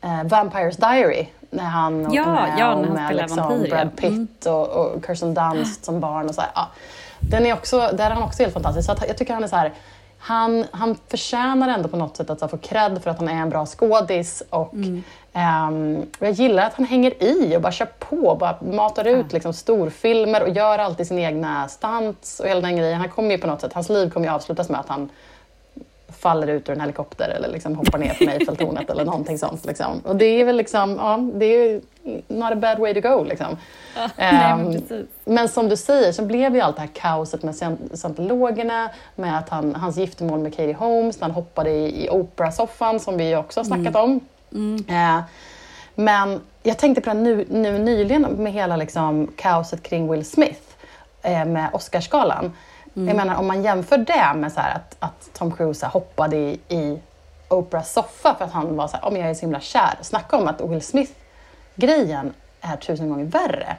eh, 0.05 0.23
Vampires 0.23 0.77
Diary. 0.77 1.27
När 1.49 1.63
han 1.63 2.13
Ja, 2.13 2.25
med 2.25 2.53
ja, 2.57 2.75
när 2.75 2.85
han 2.87 2.93
med 2.93 3.15
liksom 3.15 3.37
vampyr. 3.37 3.69
Brad 3.69 3.95
Pitt 3.95 4.45
och, 4.45 4.67
och 4.69 5.05
Kirsten 5.05 5.33
Dunst 5.33 5.85
som 5.85 5.99
barn. 5.99 6.29
Och 6.29 6.35
så 6.35 6.41
här. 6.41 6.49
Ja. 6.55 6.67
Den 7.19 7.45
är 7.45 7.53
också, 7.53 7.77
där 7.93 8.05
är 8.05 8.09
han 8.13 8.23
också 8.23 8.43
helt 8.43 8.53
fantastisk. 8.53 8.85
Så 8.89 8.95
jag 9.07 9.17
tycker 9.17 9.33
han 9.33 9.43
är 9.43 9.47
så 9.47 9.55
här, 9.55 9.71
han, 10.19 10.65
han 10.71 10.97
förtjänar 11.07 11.69
ändå 11.69 11.89
på 11.89 11.97
något 11.97 12.17
sätt 12.17 12.29
att 12.29 12.51
få 12.51 12.57
cred 12.57 13.03
för 13.03 13.09
att 13.11 13.19
han 13.19 13.29
är 13.29 13.41
en 13.41 13.49
bra 13.49 13.65
skådis. 13.65 14.43
Och, 14.49 14.73
Mm. 14.73 15.03
ehm, 15.33 16.05
jag 16.19 16.31
gillar 16.31 16.63
att 16.65 16.73
han 16.73 16.85
hänger 16.85 17.23
i 17.23 17.57
och 17.57 17.61
bara 17.61 17.71
kör 17.71 17.87
på. 17.99 18.35
Bara 18.39 18.55
matar 18.61 19.07
ut 19.07 19.33
liksom, 19.33 19.53
storfilmer 19.53 20.43
och 20.43 20.49
gör 20.49 20.79
alltid 20.79 21.07
sina 21.07 21.21
egna 21.21 21.67
stunts 21.67 22.39
och 22.39 22.47
hela 22.47 22.61
den 22.61 22.77
grejen. 22.77 22.99
Han 22.99 23.09
kommer 23.09 23.31
ju 23.31 23.37
på 23.37 23.47
något 23.47 23.61
sätt, 23.61 23.73
hans 23.73 23.89
liv 23.89 24.09
kommer 24.09 24.27
ju 24.27 24.33
avslutas 24.33 24.69
med 24.69 24.79
att 24.79 24.89
han 24.89 25.09
faller 26.25 26.47
ut 26.47 26.69
ur 26.69 26.73
en 26.73 26.81
helikopter 26.81 27.29
eller 27.29 27.47
liksom 27.49 27.75
hoppar 27.75 27.97
ner 27.97 28.13
från 28.13 28.29
Eiffeltornet 28.29 28.89
eller 28.89 29.05
någonting 29.05 29.37
sånt. 29.37 29.65
Liksom. 29.65 29.99
Och 30.05 30.15
det 30.15 30.25
är 30.25 30.45
väl 30.45 30.55
liksom, 30.57 30.95
ja, 31.01 31.19
det 31.39 31.45
är 31.45 31.81
not 32.27 32.51
a 32.51 32.55
bad 32.55 32.79
way 32.79 32.93
to 33.01 33.09
go. 33.09 33.23
Liksom. 33.23 33.57
nej, 33.95 34.09
men 34.17 34.59
Ehm, 34.59 34.71
precis. 34.73 35.05
men 35.25 35.49
som 35.49 35.69
du 35.69 35.77
säger 35.77 36.11
så 36.11 36.21
blev 36.25 36.55
ju 36.55 36.61
allt 36.61 36.75
det 36.75 36.81
här 36.81 36.89
kaoset 36.93 37.43
med 37.43 37.53
scient- 37.53 37.95
scientologerna, 37.97 38.89
med 39.15 39.37
att 39.37 39.49
han, 39.49 39.75
hans 39.75 39.97
giftermål 39.97 40.39
med 40.39 40.51
Katie 40.51 40.73
Holmes, 40.73 41.19
när 41.19 41.27
han 41.27 41.35
hoppade 41.35 41.69
i, 41.69 42.05
i 42.05 42.09
Oprah-soffan 42.09 42.99
som 42.99 43.17
vi 43.17 43.35
också 43.35 43.59
har 43.59 43.65
snackat 43.65 43.95
om. 43.95 44.19
Eh, 44.89 45.19
men 45.95 46.41
jag 46.63 46.77
tänkte 46.77 47.01
på 47.01 47.09
det 47.09 47.15
nu, 47.19 47.45
nu 47.49 47.77
nyligen 47.79 48.21
med 48.21 48.53
hela 48.53 48.75
liksom, 48.75 49.27
kaoset 49.35 49.83
kring 49.83 50.11
Will 50.11 50.25
Smith 50.25 50.61
eh, 51.23 51.45
med 51.45 51.69
Oscarsgalan. 51.73 52.51
Jag 52.97 53.15
menar 53.15 53.35
om 53.35 53.47
man 53.47 53.63
jämför 53.63 53.97
det 53.97 54.33
med 54.35 54.51
så 54.51 54.59
att, 54.59 54.95
att 54.99 55.29
Tom 55.33 55.51
Cruise 55.51 55.85
hoppade 55.87 56.35
i, 56.35 56.59
i 56.69 56.99
Oprahs 57.49 57.93
soffa 57.93 58.35
för 58.35 58.45
att 58.45 58.51
han 58.51 58.75
var 58.75 58.87
så 58.87 58.97
här, 58.97 59.03
oh, 59.03 59.11
men 59.11 59.21
jag 59.21 59.29
är 59.29 59.33
så 59.33 59.41
himla 59.41 59.59
kär. 59.59 59.97
Snacka 60.01 60.37
om 60.37 60.47
att 60.47 60.61
Will 60.61 60.81
Smith-grejen 60.81 62.33
är 62.61 62.77
tusen 62.77 63.09
gånger 63.09 63.25
värre. 63.25 63.77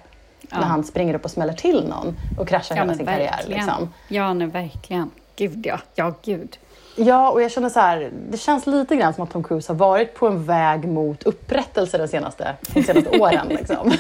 När 0.51 0.63
han 0.63 0.85
springer 0.85 1.15
upp 1.15 1.25
och 1.25 1.31
smäller 1.31 1.53
till 1.53 1.89
någon 1.89 2.17
och 2.39 2.49
kraschar 2.49 2.75
hela 2.75 2.87
men 2.87 2.97
sin 2.97 3.07
karriär. 3.07 3.31
verkligen. 3.31 3.67
Liksom. 3.67 3.93
Ja, 4.09 4.33
nej, 4.33 4.47
verkligen. 4.47 5.11
Gud 5.37 5.67
ja. 5.67 5.79
Ja, 5.95 6.15
gud. 6.23 6.59
Ja, 6.99 7.31
och 7.31 7.43
jag 7.43 7.51
känner 7.51 7.69
så 7.69 7.81
här, 7.81 8.11
det 8.31 8.37
känns 8.39 8.67
lite 8.67 8.97
grann 8.97 9.15
som 9.15 9.25
att 9.25 9.31
Tom 9.31 9.45
Cruise 9.45 9.73
har 9.73 9.77
varit 9.77 10.15
på 10.15 10.27
en 10.27 10.45
väg 10.45 10.89
mot 10.89 11.23
upprättelse 11.23 11.99
de 11.99 12.09
senaste, 12.09 12.57
de 12.75 12.83
senaste 12.83 13.11
åren. 13.19 13.47
Liksom. 13.49 13.91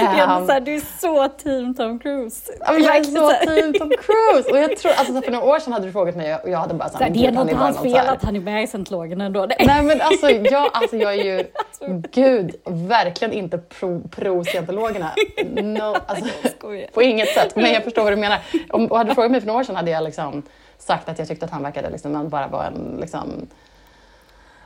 Ehm, 0.00 0.46
så 0.46 0.52
här, 0.52 0.60
du 0.60 0.74
är 0.74 1.00
så 1.00 1.28
team 1.28 1.74
Tom 1.74 1.98
Cruise. 1.98 2.52
Jag 2.66 2.96
är 2.96 3.04
så 3.04 3.30
team 3.46 3.72
Tom 3.72 3.88
Cruise! 4.02 4.50
Och 4.50 4.58
jag 4.58 4.76
tror, 4.76 4.92
alltså, 4.96 5.22
för 5.22 5.32
några 5.32 5.46
år 5.46 5.58
sedan 5.58 5.72
hade 5.72 5.86
du 5.86 5.92
frågat 5.92 6.16
mig 6.16 6.34
och 6.34 6.50
jag 6.50 6.58
hade 6.58 6.74
bara 6.74 6.88
Så 6.88 6.98
här, 6.98 7.10
det 7.10 7.18
är 7.18 7.22
"Gud, 7.26 7.36
han 7.36 7.46
nog 7.46 7.56
bara 7.56 7.64
hans 7.64 7.78
fel 7.78 8.08
att 8.08 8.22
han 8.24 8.36
är 8.36 8.40
med 8.40 8.62
i 8.62 8.66
scientologerna 8.66 9.24
ändå. 9.24 9.46
Nej. 9.46 9.56
Nej 9.66 9.82
men 9.82 10.00
alltså 10.00 10.30
jag, 10.30 10.70
alltså 10.72 10.96
jag 10.96 11.14
är 11.14 11.24
ju, 11.24 11.44
Gud, 12.12 12.54
verkligen 12.64 13.32
inte 13.34 13.58
pro, 13.58 14.00
pro 14.08 14.44
scientologerna. 14.44 15.10
No, 15.52 15.96
alltså, 16.06 16.24
på 16.94 17.02
inget 17.02 17.28
sätt. 17.28 17.56
Men 17.56 17.72
jag 17.72 17.84
förstår 17.84 18.02
vad 18.02 18.12
du 18.12 18.16
menar. 18.16 18.38
Om 18.70 18.86
och 18.86 18.98
hade 18.98 19.10
du 19.10 19.14
frågat 19.14 19.30
mig 19.30 19.40
för 19.40 19.46
några 19.46 19.60
år 19.60 19.64
sedan 19.64 19.76
hade 19.76 19.90
jag 19.90 20.04
liksom 20.04 20.42
sagt 20.78 21.08
att 21.08 21.18
jag 21.18 21.28
tyckte 21.28 21.44
att 21.44 21.50
han 21.50 21.62
verkade 21.62 21.90
liksom, 21.90 22.28
bara 22.28 22.46
vara 22.46 22.66
en 22.66 22.96
liksom, 23.00 23.46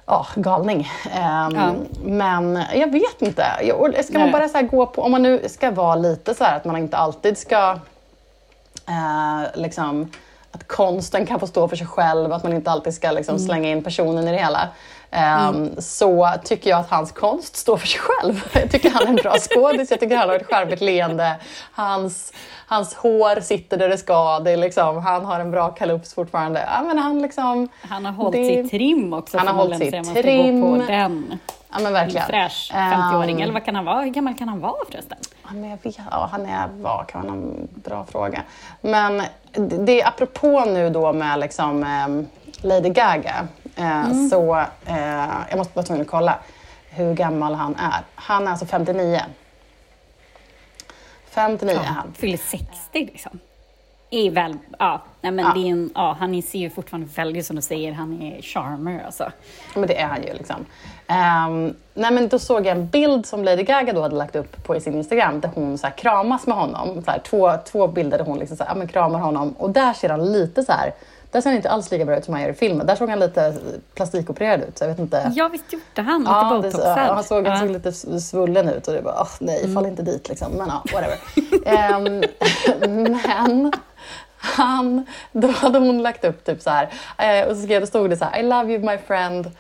ja, 0.07 0.27
galning. 0.35 0.91
Ehm, 1.15 1.55
Ja. 1.55 1.75
Men 2.05 2.65
jag 2.75 2.93
vet 2.93 3.23
inte. 3.23 3.47
Jag, 3.63 4.05
ska 4.05 4.19
man 4.19 4.23
Nej. 4.23 4.33
bara 4.33 4.49
så 4.49 4.63
gå 4.63 4.87
på, 4.87 5.03
om 5.03 5.11
man 5.11 5.23
nu 5.23 5.49
ska 5.49 5.71
vara 5.71 5.95
lite 5.95 6.35
så 6.35 6.45
här 6.45 6.57
att 6.57 6.65
man 6.65 6.77
inte 6.77 6.97
alltid 6.97 7.39
ska 7.39 7.79
eh, 8.89 9.43
liksom, 9.55 10.11
att 10.53 10.69
konsten 10.69 11.27
kan 11.27 11.41
få 11.41 11.47
stå 11.47 11.69
för 11.69 11.77
sig 11.77 11.87
själv, 11.87 12.33
att 12.33 12.43
man 12.43 12.53
inte 12.53 12.71
alltid 12.71 12.95
ska 12.95 13.11
liksom, 13.11 13.39
slänga 13.39 13.69
in 13.69 13.85
personen 13.85 14.29
i 14.29 14.33
det 14.33 14.39
hela. 14.39 14.69
Ehm, 15.11 15.71
Så 15.79 16.33
tycker 16.45 16.71
jag 16.71 16.81
att 16.81 16.91
hans 16.91 17.13
konst 17.13 17.57
står 17.57 17.77
för 17.77 17.87
sig 17.87 18.01
själv. 18.01 18.45
Jag 18.53 18.71
tycker 18.71 18.91
han 18.91 19.03
är 19.03 19.07
en 19.07 19.15
bra 19.17 19.37
skådis, 19.39 19.91
jag 19.91 20.01
tycker 20.01 20.17
han 20.17 20.29
har 20.29 20.37
ett 20.37 20.47
charmigt 20.47 20.81
leende. 20.81 21.37
Hans, 21.73 22.33
hans 22.73 22.95
hår 22.95 23.41
sitter 23.41 23.77
där 23.77 23.89
det 23.89 23.99
ska. 23.99 24.39
Det 24.41 24.51
är 24.51 24.57
liksom, 24.57 24.99
han 24.99 25.25
har 25.25 25.41
en 25.41 25.51
bra 25.51 25.69
kalups 25.71 26.15
fortfarande. 26.15 26.65
Ja, 26.77 26.83
men 26.83 26.99
han, 26.99 27.23
liksom, 27.23 27.69
Han 27.83 28.05
har 28.05 28.13
hållit 28.13 28.33
Det- 28.33 28.63
sitt 28.63 28.71
trim 28.71 29.13
också. 29.13 29.39
Han 29.39 29.47
har 29.47 29.55
hållit 29.55 29.93
man 29.95 30.05
ska 30.05 30.23
trim. 30.23 30.61
Gå 30.61 30.79
på 30.79 30.87
den. 30.87 31.39
ja, 31.73 31.79
men 31.81 31.93
verkligen. 31.93 32.27
Fräsch 32.27 32.71
Ehm, 32.75 32.93
50-åring. 32.93 33.41
Eller 33.43 33.53
vad 33.53 33.65
kan 33.65 33.75
han 33.75 33.85
vara? 33.85 34.01
Hur 34.01 34.11
gammal 34.11 34.35
kan 34.35 34.49
han 34.49 34.61
vara 34.61 34.75
förresten? 34.91 35.19
Ja, 35.45 35.49
men 35.53 35.71
jag 35.71 35.79
vet, 35.83 35.99
ja, 36.11 36.29
han 36.33 36.47
är, 36.47 36.69
vad 36.73 37.07
kan 37.07 37.29
han, 37.29 37.39
en 37.39 37.69
bra 37.75 38.05
fråga. 38.05 38.43
Men 38.81 39.23
det, 39.53 39.77
det 39.87 40.01
är 40.03 40.09
apropå 40.09 40.65
nu 40.67 40.91
då 40.91 41.13
med 41.13 41.39
liksom, 41.41 41.85
ehm, 41.85 42.27
Lady 42.63 42.89
Gaga. 42.89 43.35
Eh, 43.77 44.29
Så 44.31 44.57
eh, 44.87 45.29
jag 45.49 45.57
måste 45.59 45.75
bara 45.75 45.83
tvungen 45.83 46.03
att 46.03 46.09
kolla 46.11 46.35
hur 46.91 47.15
gammal 47.15 47.55
han 47.55 47.75
är. 47.77 48.01
Han 48.15 48.47
är 48.47 48.51
alltså 48.51 48.67
59. 48.67 49.21
59 51.35 51.75
är 51.75 51.79
han. 51.79 52.13
Fyller 52.15 52.37
60 52.37 52.67
liksom. 52.93 53.39
Är 54.11 54.31
väl, 54.31 54.59
ja, 54.79 55.03
nej 55.21 55.33
men 55.33 55.45
Ja. 55.45 55.53
Det 55.55 55.61
är 55.61 55.71
en, 55.73 55.91
ja, 55.95 56.17
han 56.21 56.43
ser 56.43 56.59
ju 56.59 56.71
fortfarande 56.71 57.09
väldigt, 57.17 57.47
som 57.47 57.57
du 57.57 57.63
säger, 57.63 57.93
han 57.93 58.23
är 58.23 58.43
charmer 58.43 59.03
alltså. 59.07 59.33
Men 59.75 59.87
det 59.87 60.01
är 60.01 60.07
han 60.07 60.23
ju 60.23 60.33
liksom. 60.33 60.67
Ehm, 61.07 61.75
nej 61.95 62.13
men 62.13 62.29
då 62.29 62.39
såg 62.39 62.67
jag 62.67 62.77
en 62.77 62.87
bild 62.89 63.27
som 63.27 63.45
Lady 63.45 63.63
Gaga 63.63 63.93
då 63.93 64.03
hade 64.03 64.17
lagt 64.17 64.37
upp 64.37 64.65
på 64.65 64.81
sin 64.81 64.95
Instagram 64.95 65.41
där 65.41 65.51
hon 65.55 65.79
så 65.79 65.87
här 65.87 65.95
kramas 65.95 66.47
med 66.47 66.57
honom. 66.57 67.03
Så 67.05 67.11
här, 67.11 67.19
två, 67.19 67.53
två 67.73 67.87
bilder 67.87 68.19
där 68.19 68.25
hon 68.25 68.39
liksom 68.39 68.57
så 68.57 68.65
här, 68.65 68.71
ja, 68.71 68.75
men 68.75 68.89
kramar 68.89 69.19
honom 69.19 69.55
och 69.59 69.71
där 69.71 69.93
ser 69.93 70.09
han 70.09 70.33
lite 70.33 70.63
så 70.63 70.73
här. 70.73 70.93
Där 71.33 71.41
ser 71.41 71.51
han 71.51 71.57
inte 71.57 71.71
alls 71.71 71.91
lika 71.91 72.05
bra 72.05 72.17
ut 72.17 72.25
som 72.25 72.35
han 72.35 72.43
gör 72.43 72.51
i 72.51 72.55
filmen. 72.55 72.87
Där 72.87 72.97
såg 72.97 73.09
han 73.11 73.19
lite 73.19 73.55
plastikopererad 73.95 74.61
ut. 74.63 74.79
Så 74.79 74.85
jag 74.85 74.89
vet 74.89 74.99
inte. 74.99 75.33
Ja, 75.35 75.49
visst 75.49 75.73
gjorde 75.73 76.03
han. 76.11 76.21
Lite 76.21 76.31
Ja, 76.33 76.51
botoxad. 76.63 76.99
ja, 76.99 77.15
han, 77.15 77.25
såg, 77.25 77.47
han 77.47 77.57
Ja. 77.57 77.61
såg 77.61 77.71
lite 77.71 78.21
svullen 78.21 78.69
ut 78.69 78.89
och 78.89 78.95
det 78.95 79.03
bara, 79.03 79.21
åh 79.21 79.29
nej, 79.41 79.75
fall 79.75 79.87
inte 79.87 80.03
dit 80.03 80.29
liksom. 80.29 80.53
Men 80.53 80.69
ja, 80.69 80.83
whatever. 80.93 81.19
Ehm, 81.67 82.23
men 83.03 83.73
han, 84.37 85.07
då 85.33 85.49
hade 85.49 85.79
hon 85.79 86.03
lagt 86.03 86.25
upp 86.25 86.45
typ 86.45 86.63
så 86.63 86.71
här, 86.71 86.89
eh, 87.19 87.49
och 87.49 87.57
så 87.57 87.63
skrev, 87.63 87.81
det 87.81 87.87
stod 87.87 88.11
det 88.11 88.17
så 88.17 88.25
här, 88.25 88.41
I 88.41 88.43
love 88.43 88.73
you 88.73 88.85
my 88.85 88.99
friend. 88.99 89.51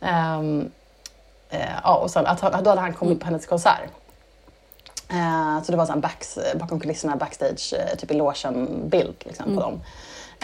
Eh, 0.00 1.60
ja, 1.84 1.96
och 1.96 2.10
sen 2.10 2.26
att 2.26 2.40
då 2.40 2.70
hade 2.70 2.80
han 2.80 2.92
kommit 2.92 3.20
på 3.20 3.26
hennes 3.26 3.46
konsert. 3.46 3.90
Eh, 5.10 5.62
så 5.62 5.72
det 5.72 5.78
var 5.78 5.86
så 5.86 5.92
här 5.92 6.00
backs, 6.00 6.38
bakom 6.54 6.80
kulisserna, 6.80 7.16
backstage, 7.16 7.74
typ 7.98 8.10
i 8.10 8.14
logen-bild 8.14 9.14
liksom, 9.24 9.54
på 9.54 9.60
dem. 9.60 9.80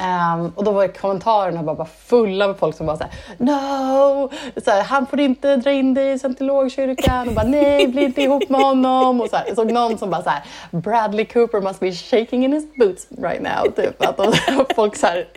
Um, 0.00 0.52
och 0.54 0.64
då 0.64 0.73
var 0.73 0.88
kommentarerna 0.88 1.62
bara, 1.62 1.76
bara 1.76 1.88
fulla 1.88 2.47
med 2.47 2.57
folk 2.57 2.76
som 2.76 2.87
bara 2.87 2.97
såhär 2.97 3.12
No! 3.38 4.30
Så 4.64 4.71
här, 4.71 4.83
han 4.83 5.07
får 5.07 5.21
inte 5.21 5.57
dra 5.57 5.73
in 5.73 5.95
dig 5.95 6.12
i 6.12 6.19
scientologkyrkan. 6.19 7.28
Och 7.28 7.35
bara 7.35 7.47
nej, 7.47 7.88
bli 7.88 8.04
inte 8.04 8.23
ihop 8.23 8.49
med 8.49 8.61
honom. 8.61 9.21
Och 9.21 9.30
så 9.30 9.37
här, 9.37 9.45
jag 9.47 9.57
såg 9.57 9.73
någon 9.73 9.99
som 9.99 10.11
bara 10.11 10.23
såhär 10.23 10.42
Bradley 10.71 11.25
Cooper 11.25 11.61
must 11.61 11.80
be 11.80 11.92
shaking 11.92 12.45
in 12.45 12.52
his 12.52 12.75
boots 12.75 13.07
right 13.19 13.42
now. 13.42 13.71
Typ. 13.71 14.07
Att 14.07 14.16
de, 14.16 14.33
folk 14.75 14.97
så 14.97 15.07
här, 15.07 15.28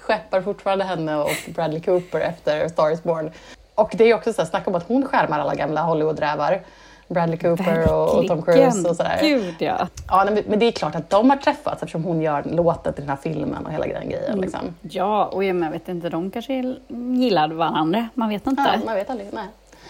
skeppar 0.00 0.42
fortfarande 0.42 0.84
henne 0.84 1.16
och 1.16 1.50
Bradley 1.54 1.80
Cooper 1.80 2.20
efter 2.20 2.68
Star 2.68 2.90
is 2.90 3.02
Born. 3.02 3.30
Och 3.74 3.90
det 3.94 4.10
är 4.10 4.14
också 4.14 4.32
så 4.32 4.42
här, 4.42 4.48
snacka 4.48 4.70
om 4.70 4.76
att 4.76 4.88
hon 4.88 5.06
skärmar 5.06 5.40
alla 5.40 5.54
gamla 5.54 5.82
Hollywood-rävar. 5.82 6.62
Bradley 7.08 7.36
Cooper 7.38 7.92
och, 7.92 8.14
och 8.18 8.26
Tom 8.26 8.42
Cruise 8.42 8.88
och 8.88 8.96
sådär. 8.96 9.18
Gud 9.22 9.54
ja. 9.58 9.88
Ja, 10.08 10.24
nej, 10.24 10.44
men 10.48 10.58
det 10.58 10.66
är 10.66 10.72
klart 10.72 10.94
att 10.94 11.10
de 11.10 11.30
har 11.30 11.36
träffats 11.36 11.82
eftersom 11.82 12.04
hon 12.04 12.20
gör 12.22 12.42
låten 12.44 12.92
till 12.92 13.02
den 13.02 13.10
här 13.10 13.16
filmen 13.22 13.66
och 13.66 13.72
hela 13.72 13.86
den 13.86 14.08
grejen. 14.08 14.38
Liksom. 14.40 14.60
Ja, 14.82 15.24
och 15.26 15.44
jag 15.44 15.70
vet 15.70 15.88
inte, 15.88 16.08
de 16.08 16.30
kanske 16.30 16.74
gillade 17.16 17.54
varandra. 17.54 18.08
Man 18.14 18.28
vet 18.28 18.46
inte. 18.46 18.62
Ja, 18.74 18.80
man 18.86 18.94
vet 18.94 19.10
aldrig. 19.10 19.28
Nej. 19.32 19.44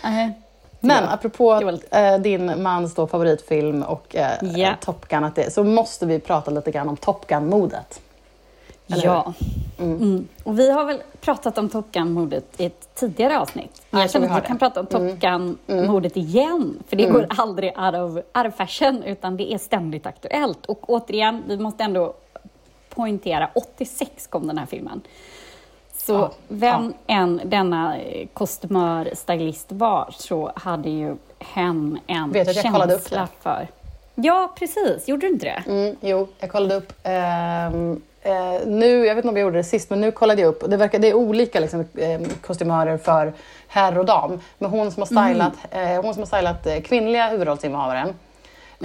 Nej. 0.04 0.32
Men 0.80 1.04
Ja. 1.04 1.10
apropå 1.14 1.60
lite- 1.60 2.00
eh, 2.00 2.18
din 2.18 2.62
mans 2.62 2.94
då 2.94 3.06
favoritfilm 3.06 3.82
och 3.82 4.16
eh, 4.16 4.30
Ja. 4.42 4.74
Top 4.80 5.08
Gun, 5.08 5.24
att 5.24 5.34
det, 5.34 5.52
så 5.52 5.64
måste 5.64 6.06
vi 6.06 6.18
prata 6.20 6.50
lite 6.50 6.70
grann 6.70 6.88
om 6.88 6.96
Top 6.96 7.26
Gun-modet. 7.26 8.00
Eller 8.88 9.04
Ja. 9.04 9.32
Mm. 9.78 10.28
Och 10.44 10.58
vi 10.58 10.70
har 10.70 10.84
väl 10.84 11.02
pratat 11.20 11.58
om 11.58 11.68
Top 11.68 11.92
Gun-mordet 11.92 12.60
i 12.60 12.64
ett 12.64 12.94
tidigare 12.94 13.38
avsnitt. 13.40 13.82
Ja, 13.90 14.00
jag 14.00 14.10
känner 14.10 14.28
att 14.30 14.42
vi 14.42 14.46
kan 14.46 14.58
prata 14.58 14.80
om 14.80 14.86
Top 14.86 15.02
Gun-mordet 15.20 16.16
igen. 16.16 16.78
För 16.88 16.96
det 16.96 17.04
går 17.10 17.26
aldrig 17.28 17.78
out 17.78 17.94
of, 17.94 18.16
out 18.36 18.46
of 18.46 18.54
fashion, 18.56 19.02
utan 19.02 19.36
det 19.36 19.52
är 19.54 19.58
ständigt 19.58 20.06
aktuellt. 20.06 20.66
Och 20.66 20.90
återigen, 20.90 21.42
vi 21.46 21.58
måste 21.58 21.84
ändå 21.84 22.14
poängtera, 22.88 23.50
86 23.54 24.26
kom 24.26 24.46
den 24.46 24.58
här 24.58 24.66
filmen. 24.66 25.00
Så 25.96 26.12
Ja, 26.12 26.32
vem 26.48 26.94
än 27.06 27.40
denna 27.44 27.98
eh, 27.98 28.26
kostymör, 28.32 29.10
stylist 29.14 29.72
var, 29.72 30.14
så 30.18 30.52
hade 30.56 30.90
ju 30.90 31.16
hen 31.38 31.98
en 32.06 32.32
Vet 32.32 32.44
du 32.46 32.50
att 32.50 32.64
jag 32.64 32.72
kollade 32.72 32.94
upp 32.94 33.00
känsla 33.02 33.20
det? 33.20 33.28
för... 33.42 33.68
Ja, 34.14 34.52
precis. 34.58 35.08
Gjorde 35.08 35.26
du 35.26 35.32
inte 35.32 35.46
det? 35.46 35.62
Mm, 35.70 35.96
jo, 36.00 36.28
jag 36.38 36.50
kollade 36.50 36.74
upp. 36.74 36.92
ehm, 37.02 38.00
eh, 38.22 38.66
nu, 38.66 39.06
jag 39.06 39.14
vet 39.14 39.24
inte 39.24 39.28
om 39.28 39.36
jag 39.36 39.42
gjorde 39.44 39.56
det 39.58 39.64
sist, 39.64 39.90
men 39.90 40.00
nu 40.00 40.10
kollade 40.10 40.42
jag 40.42 40.48
upp. 40.48 40.64
Det, 40.70 40.76
verkar, 40.76 40.98
det 40.98 41.08
är 41.10 41.14
olika 41.14 41.60
liksom, 41.60 41.86
eh, 41.94 42.20
kostymörer 42.40 42.96
för 42.98 43.32
herr 43.68 43.98
och 43.98 44.04
dam. 44.06 44.40
Men 44.58 44.70
hon 44.70 44.90
som 44.92 45.00
har 45.00 45.06
stylat, 45.06 45.52
eh, 45.70 46.02
hon 46.02 46.14
som 46.14 46.20
har 46.22 46.26
stylat 46.26 46.66
eh, 46.66 46.80
kvinnliga 46.80 47.28
huvudrollsinnehavaren 47.28 48.14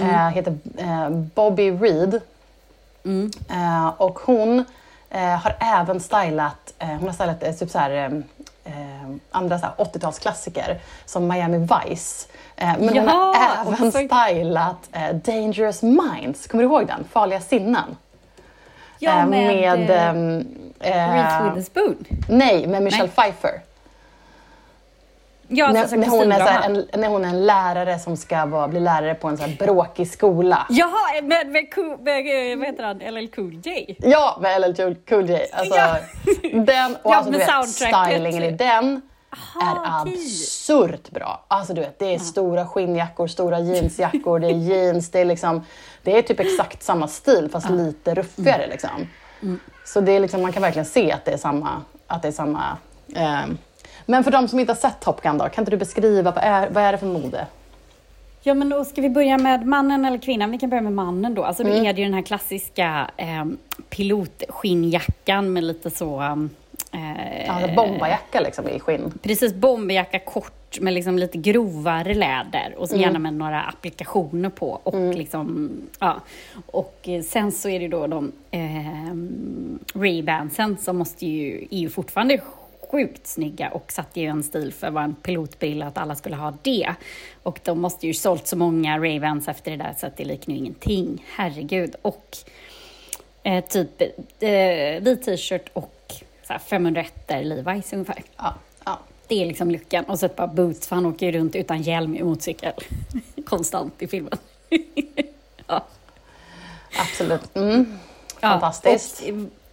eh, 0.00 0.28
heter 0.28 0.58
eh, 0.78 1.10
Bobby 1.10 1.70
Reed. 1.70 2.20
Eh, 3.50 3.88
och 3.96 4.18
hon 4.18 4.64
har 5.42 5.56
även 5.60 6.00
stylat, 6.00 6.74
hon 6.78 7.06
har 7.06 7.12
stylat 7.12 7.42
eh, 7.42 7.52
typ 7.52 7.70
så 7.70 7.78
här, 7.78 8.22
andra 9.30 9.58
så 9.58 9.66
här 9.66 9.72
80-talsklassiker 9.84 10.76
som 11.06 11.28
Miami 11.28 11.58
Vice. 11.58 12.28
Men 12.56 12.88
hon 12.88 13.08
har 13.08 13.34
Ja, 13.34 13.64
även 13.78 13.92
stylat 13.92 14.88
Dangerous 15.24 15.82
Minds, 15.82 16.46
kommer 16.46 16.64
du 16.64 16.70
ihåg 16.70 16.86
den? 16.86 17.04
Farliga 17.12 17.40
sinnen. 17.40 17.96
Ja, 18.98 19.10
Eh, 19.20 19.26
med, 19.26 19.46
med 19.46 19.90
eh, 19.90 20.08
ehm, 20.08 20.46
eh, 20.80 21.12
Reese 21.12 21.42
Witherspoon. 21.44 22.04
Nej, 22.28 22.66
med 22.66 22.82
Michelle 22.82 23.08
Pfeiffer. 23.08 23.60
Ja, 25.50 25.72
när, 25.72 25.80
alltså, 25.80 25.96
när, 25.96 26.06
hon 26.08 26.32
är 26.32 26.40
här, 26.40 26.66
en, 26.70 27.00
när 27.00 27.08
hon 27.08 27.24
är 27.24 27.28
en 27.28 27.46
lärare 27.46 27.98
som 27.98 28.16
ska 28.16 28.46
vara, 28.46 28.68
bli 28.68 28.80
lärare 28.80 29.14
på 29.14 29.28
en 29.28 29.36
så 29.36 29.42
här 29.44 29.56
bråkig 29.58 30.10
skola. 30.10 30.66
Jaha, 30.70 31.22
med, 31.22 31.46
med, 31.48 31.74
cool, 31.74 31.98
med, 32.00 32.52
eh, 32.52 32.58
vad 32.58 32.66
heter 32.66 32.84
han, 32.84 32.98
LL 32.98 33.26
Cool 33.28 33.54
J? 33.64 33.96
Ja, 33.98 34.38
med 34.40 34.60
LL 34.60 34.74
Cool- 34.74 34.96
Cool 35.08 35.30
J. 35.30 35.46
Alltså, 35.52 35.74
Ja. 35.76 35.96
Den, 36.52 36.94
och 37.02 37.12
Ja, 37.12 37.16
alltså, 37.16 37.32
du 37.32 37.38
med 37.38 37.46
vet, 37.46 37.68
stylingen 37.68 38.42
i 38.42 38.50
den 38.50 39.02
är 39.62 40.02
okej. 40.02 40.14
absurt 40.14 41.10
bra. 41.10 41.44
Alltså 41.48 41.74
du 41.74 41.80
vet, 41.80 41.98
det 41.98 42.14
är 42.14 42.18
stora 42.18 42.66
skinnjackor, 42.66 43.26
stora 43.26 43.60
jeansjackor, 43.60 44.38
det 44.38 44.46
är 44.46 44.52
jeans, 44.52 45.10
det 45.10 45.20
är 45.20 45.24
liksom, 45.24 45.64
det 46.08 46.18
är 46.18 46.22
typ 46.22 46.40
exakt 46.40 46.82
samma 46.82 47.08
stil 47.08 47.48
fast 47.52 47.70
lite 47.70 48.14
ruffigare 48.14 48.66
liksom. 48.66 48.90
Mm. 49.42 49.60
Så 49.84 50.00
det 50.00 50.12
är 50.12 50.20
liksom, 50.20 50.42
man 50.42 50.52
kan 50.52 50.62
verkligen 50.62 50.86
se 50.86 51.12
att 51.12 51.24
det 51.24 51.30
är 51.32 51.36
samma, 51.36 51.82
att 52.06 52.22
det 52.22 52.28
är 52.28 52.32
samma 52.32 52.76
eh. 53.14 53.40
Men 54.06 54.24
för 54.24 54.30
de 54.30 54.48
som 54.48 54.60
inte 54.60 54.72
har 54.72 54.76
sett 54.78 55.00
Top 55.00 55.22
Gun 55.22 55.38
då, 55.38 55.48
kan 55.48 55.62
inte 55.62 55.70
du 55.70 55.76
beskriva 55.76 56.30
vad 56.30 56.44
är, 56.44 56.70
vad 56.70 56.82
är 56.82 56.92
det 56.92 56.98
för 56.98 57.06
mode? 57.06 57.46
Ja, 58.42 58.54
men 58.54 58.68
då 58.68 58.84
ska 58.84 59.00
vi 59.02 59.10
börja 59.10 59.38
med 59.38 59.66
mannen 59.66 60.04
eller 60.04 60.18
kvinnan? 60.18 60.50
Vi 60.50 60.58
kan 60.58 60.70
börja 60.70 60.82
med 60.82 60.92
mannen 60.92 61.34
då. 61.34 61.44
Alltså, 61.44 61.62
då 61.62 61.70
Mm. 61.70 61.86
är 61.86 61.92
det 61.92 61.98
ju 62.00 62.04
den 62.04 62.14
här 62.14 62.22
klassiska 62.22 63.10
eh, 63.16 63.44
pilotskinnjackan 63.90 65.52
med 65.52 65.64
lite 65.64 65.90
så... 65.90 66.48
Eh, 66.92 67.46
Ja, 67.46 67.52
alltså 67.52 67.74
bombarjacka 67.74 68.40
liksom 68.40 68.68
i 68.68 68.80
skinn. 68.80 69.12
Precis, 69.22 69.54
bomberjacka 69.54 70.18
kort 70.18 70.80
med 70.80 70.94
liksom 70.94 71.18
lite 71.18 71.38
grovare 71.38 72.14
läder 72.14 72.74
och 72.78 72.88
så 72.88 72.94
Mm. 72.94 73.02
gärna 73.06 73.18
med 73.18 73.34
några 73.34 73.62
applikationer 73.62 74.50
på. 74.50 74.80
Och, 74.82 75.14
liksom, 75.14 75.70
ja. 76.00 76.20
och 76.66 76.98
eh, 77.08 77.22
sen 77.22 77.52
så 77.52 77.68
är 77.68 77.80
det 77.80 77.88
då 77.88 78.06
de 78.06 78.32
eh, 78.50 79.12
Ray-Bansen 79.94 80.76
som 80.76 80.96
måste 80.98 81.26
ju, 81.26 81.66
är 81.70 81.78
ju 81.78 81.90
fortfarande 81.90 82.40
sjukt 82.90 83.26
snygga 83.26 83.70
och 83.70 83.92
satte 83.92 84.20
ju 84.20 84.26
en 84.26 84.42
stil 84.42 84.72
för 84.72 84.90
vad 84.90 85.04
en 85.04 85.14
pilotbil 85.14 85.82
att 85.82 85.98
alla 85.98 86.14
skulle 86.14 86.36
ha 86.36 86.54
det. 86.62 86.94
Och 87.42 87.60
de 87.64 87.80
måste 87.80 88.06
ju 88.06 88.14
sålt 88.14 88.46
så 88.46 88.56
många 88.56 88.98
Ray-Bans 88.98 89.50
efter 89.50 89.70
det 89.70 89.76
där 89.76 89.94
så 89.98 90.06
att 90.06 90.16
det 90.16 90.24
liknar 90.24 90.54
ju 90.54 90.58
ingenting. 90.60 91.24
Herregud. 91.36 91.94
Och 92.02 92.36
eh, 93.42 93.64
typ 93.64 94.02
eh, 94.40 95.02
vit 95.02 95.22
t-shirt 95.22 95.68
och 95.72 95.94
så 96.48 96.52
här 96.52 96.60
501 96.60 97.12
Levi's 97.28 97.92
ungefär. 97.94 98.22
Ja, 98.36 98.54
ja. 98.84 98.98
Det 99.28 99.42
är 99.42 99.46
liksom 99.46 99.70
lyckan. 99.70 100.04
Och 100.04 100.18
så 100.18 100.26
ett 100.26 100.36
par 100.36 100.46
boots, 100.46 100.88
för 100.88 100.96
han 100.96 101.06
åker 101.06 101.26
ju 101.26 101.32
runt 101.32 101.54
utan 101.56 101.82
hjälm 101.82 102.16
i 102.16 102.22
motorcykel. 102.22 102.72
Konstant 103.46 104.02
i 104.02 104.06
filmen. 104.08 104.38
ja. 105.66 105.84
Absolut. 107.00 107.56
Mm. 107.56 107.98
Ja, 108.40 108.48
Fantastiskt. 108.48 109.22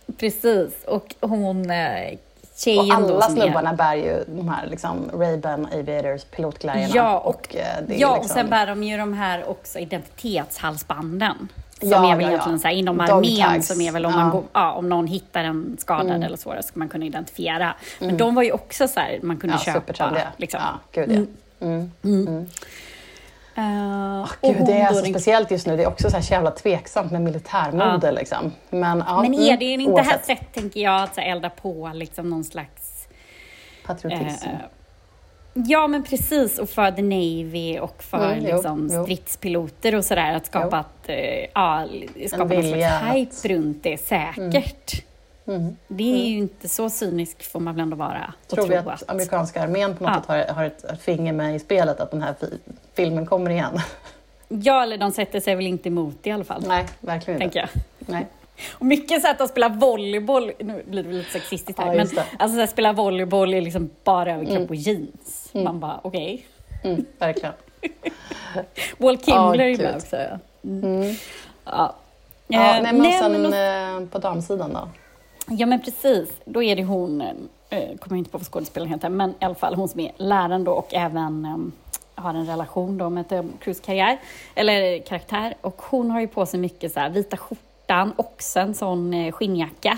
Och, 0.07 0.17
precis. 0.17 0.83
Och 0.87 1.13
hon, 1.21 1.71
eh, 1.71 2.17
tjejen 2.55 2.95
Och 2.95 3.01
då 3.09 3.13
alla 3.15 3.21
som 3.21 3.37
är- 3.37 3.41
snubbarna 3.41 3.73
bär 3.73 3.95
ju 3.95 4.23
de 4.27 4.49
här 4.49 4.67
liksom, 4.67 5.11
Ray-Ban 5.13 5.79
Aviators 5.79 6.23
pilotglajjorna. 6.23 6.91
Ja, 6.95 7.19
och, 7.19 7.55
eh, 7.55 7.65
det 7.87 7.95
är 7.95 7.99
ja, 7.99 8.09
och 8.11 8.17
liksom- 8.17 8.35
sen 8.35 8.49
bär 8.49 8.67
de 8.67 8.83
ju 8.83 8.97
de 8.97 9.13
här 9.13 9.49
också 9.49 9.79
identitetshalsbanden. 9.79 11.47
Som 11.91 12.03
Ja, 12.03 12.11
är 12.11 12.15
väl 12.15 12.21
ja, 12.25 12.27
ja. 12.27 12.29
egentligen 12.31 12.59
så 12.59 12.67
här, 12.67 12.75
inom 12.75 12.99
armén 12.99 13.63
som 13.63 13.81
är 13.81 13.91
väl 13.91 14.05
om, 14.05 14.11
Ja. 14.11 14.15
Mm. 14.17 14.27
man 14.27 14.31
går, 14.35 14.43
ja, 14.53 14.71
om 14.73 14.89
någon 14.89 15.07
hittar 15.07 15.43
en 15.43 15.77
skadad 15.79 16.23
eller 16.23 16.37
så, 16.37 16.53
då 16.53 16.61
ska 16.61 16.79
man 16.79 16.89
kunna 16.89 17.05
identifiera. 17.05 17.75
Men 17.99 18.17
de 18.17 18.35
var 18.35 18.43
ju 18.43 18.51
också 18.51 18.87
så 18.87 18.99
här, 18.99 19.19
man 19.23 19.37
kunde 19.37 19.55
ja, 19.65 19.73
köpa. 19.73 20.17
Liksom. 20.37 20.59
Ja, 20.63 20.79
gud 21.05 21.27
ja. 21.59 21.65
Mm. 21.67 21.91
Eh, 23.57 24.21
och 24.21 24.53
Gud, 24.55 24.65
det 24.65 24.73
är 24.73 24.87
så 24.93 25.01
den- 25.01 25.05
speciellt 25.13 25.51
just 25.51 25.67
nu. 25.67 25.77
Det 25.77 25.83
är 25.83 25.87
också 25.87 26.09
så 26.09 26.15
här 26.15 26.23
så 26.23 26.33
jävla 26.33 26.51
tveksamt 26.51 27.11
med 27.11 27.21
militärmode. 27.21 28.11
Liksom. 28.11 28.51
Men, 28.69 29.03
ja, 29.07 29.21
Men 29.21 29.33
mm, 29.33 29.39
är 29.53 29.57
det 29.57 29.65
inte 29.65 30.01
här 30.01 30.07
oavsett. 30.07 30.25
sätt, 30.25 30.53
tänker 30.53 30.79
jag, 30.79 31.03
att 31.03 31.15
så 31.15 31.21
här, 31.21 31.31
elda 31.31 31.49
på 31.49 31.91
liksom 31.93 32.29
någon 32.29 32.43
slags... 32.43 33.07
Patriotism. 33.85 34.47
eh, 34.47 34.55
ja, 35.55 35.87
men 35.87 36.03
precis. 36.03 36.59
Och 36.59 36.69
för 36.69 36.91
the 36.91 37.01
Navy 37.01 37.79
och 37.79 38.03
för 38.03 38.31
Mm, 38.31 38.43
liksom, 38.43 38.89
jo. 38.93 39.03
stridspiloter 39.03 39.95
och 39.95 40.05
sådär. 40.05 40.33
Att 40.33 40.45
skapa, 40.45 40.77
att, 40.77 41.09
eh, 41.09 41.15
ja, 41.53 41.87
skapa 42.27 42.43
någon 42.53 42.63
slags 42.63 42.85
att- 42.85 43.15
hype 43.15 43.47
runt 43.55 43.83
det 43.83 43.97
säkert. 43.97 45.03
Mm. 45.47 45.75
Det 45.87 46.03
är 46.23 46.27
ju 46.27 46.37
inte 46.37 46.69
så 46.69 46.89
cynisk 46.89 47.43
får 47.51 47.59
man 47.59 47.75
väl 47.75 47.81
ändå 47.83 47.95
vara. 47.97 48.33
Tror 48.47 48.67
vi 48.67 48.77
tro 48.81 48.89
att 48.89 49.03
amerikanska 49.09 49.63
armén 49.63 49.95
på 49.95 50.03
något 50.03 50.11
Ja. 50.27 50.35
sätt 50.35 50.47
har, 50.49 50.55
har 50.55 50.63
ett 50.65 51.01
finger 51.01 51.33
med 51.33 51.55
i 51.55 51.59
spelet, 51.59 51.99
att 51.99 52.11
den 52.11 52.21
här 52.21 52.35
fi- 52.39 52.59
filmen 52.93 53.25
kommer 53.25 53.49
igen? 53.51 53.79
Ja, 54.47 54.83
eller 54.83 54.97
de 54.97 55.11
sätter 55.11 55.39
sig 55.39 55.55
väl 55.55 55.67
inte 55.67 55.89
emot 55.89 56.15
det 56.21 56.29
i 56.29 56.33
alla 56.33 56.43
fall. 56.43 56.63
Nej, 56.67 56.85
verkligen 56.99 57.41
inte. 57.41 57.59
Tänker 57.59 57.59
jag. 57.59 57.83
Nej. 58.13 58.27
Och 58.73 58.85
mycket 58.85 59.21
så 59.21 59.27
att 59.31 59.37
de 59.37 59.47
spelar 59.47 59.69
volleyboll, 59.69 60.51
nu 60.59 60.83
blir 60.89 61.03
det 61.03 61.11
lite 61.11 61.31
sexistiskt 61.31 61.79
här, 61.79 61.87
Ja, 61.87 61.93
men 61.93 62.07
alltså 62.39 62.55
så 62.55 62.59
här, 62.59 62.67
spela 62.67 62.93
volleyboll 62.93 63.53
är 63.53 63.61
liksom 63.61 63.89
bara 64.03 64.33
överkropp 64.33 64.69
och 64.69 64.75
jeans. 64.75 65.49
Man 65.53 65.79
bara, 65.79 65.99
okej. 66.03 66.45
Mm, 66.83 67.05
verkligen. 67.19 67.53
Walt 68.97 69.25
Kimler 69.25 69.59
är 69.59 69.69
gud. 69.69 69.79
med 69.79 69.95
också. 69.95 70.15
Ja. 70.17 70.39
Mm. 70.63 71.15
Ja. 71.65 71.95
Ja, 72.47 72.75
Eh, 72.77 72.83
nej, 72.83 72.93
men 72.93 73.11
sen 73.11 73.41
men- 73.41 74.03
eh, 74.03 74.07
på 74.09 74.19
damsidan 74.19 74.73
då? 74.73 74.87
Ja 75.49 75.65
men 75.65 75.81
precis, 75.81 76.29
då 76.45 76.63
är 76.63 76.75
det 76.75 76.83
hon, 76.83 77.21
eh, 77.21 77.27
kommer 77.69 77.97
jag 78.09 78.17
inte 78.17 78.29
på 78.31 78.37
vad 78.37 78.47
skådespelaren 78.47 78.93
heter, 78.93 79.09
men 79.09 79.29
i 79.29 79.45
alla 79.45 79.55
fall 79.55 79.75
hon 79.75 79.87
som 79.89 79.99
är 79.99 80.11
läraren 80.17 80.63
då 80.63 80.71
och 80.71 80.93
även 80.93 81.45
eh, 81.45 81.57
har 82.23 82.29
en 82.33 82.45
relation 82.47 82.97
då 82.97 83.09
med 83.09 83.29
Tom 83.29 83.53
Cruise 83.61 83.81
karriär, 83.85 84.17
eller 84.55 84.99
karaktär. 84.99 85.53
Och 85.61 85.81
hon 85.81 86.11
har 86.11 86.19
ju 86.21 86.27
på 86.27 86.45
sig 86.45 86.59
mycket 86.59 86.93
så 86.93 86.99
här 86.99 87.09
vita 87.09 87.37
skjortan, 87.85 88.13
också 88.15 88.59
en 88.59 88.73
sån 88.73 89.13
eh, 89.13 89.31
skinnjacka. 89.31 89.97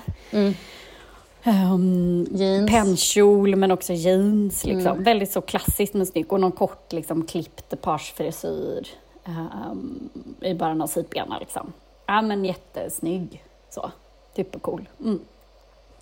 Um, 1.44 2.28
Jeans. 2.32 2.72
Pennkjol 2.72 3.56
men 3.56 3.72
också 3.72 3.94
jeans. 3.94 4.66
Liksom. 4.66 5.04
Väldigt 5.04 5.32
så 5.32 5.42
klassiskt 5.42 5.94
men 5.94 6.06
snyggt. 6.06 6.32
Och 6.32 6.40
någon 6.40 6.52
kort 6.52 6.94
liksom, 6.94 7.26
klippt 7.26 7.82
parsfrisyr 7.82 8.88
um, 9.26 10.10
i 10.42 10.54
början 10.54 10.82
av 10.82 10.88
sidbenen. 10.88 11.40
Liksom. 11.40 11.74
Ja 12.06 12.22
men 12.22 12.46
jättesnygg. 12.46 13.44
Så. 13.70 13.92
Supercool. 14.36 14.90
Mm. 15.04 15.20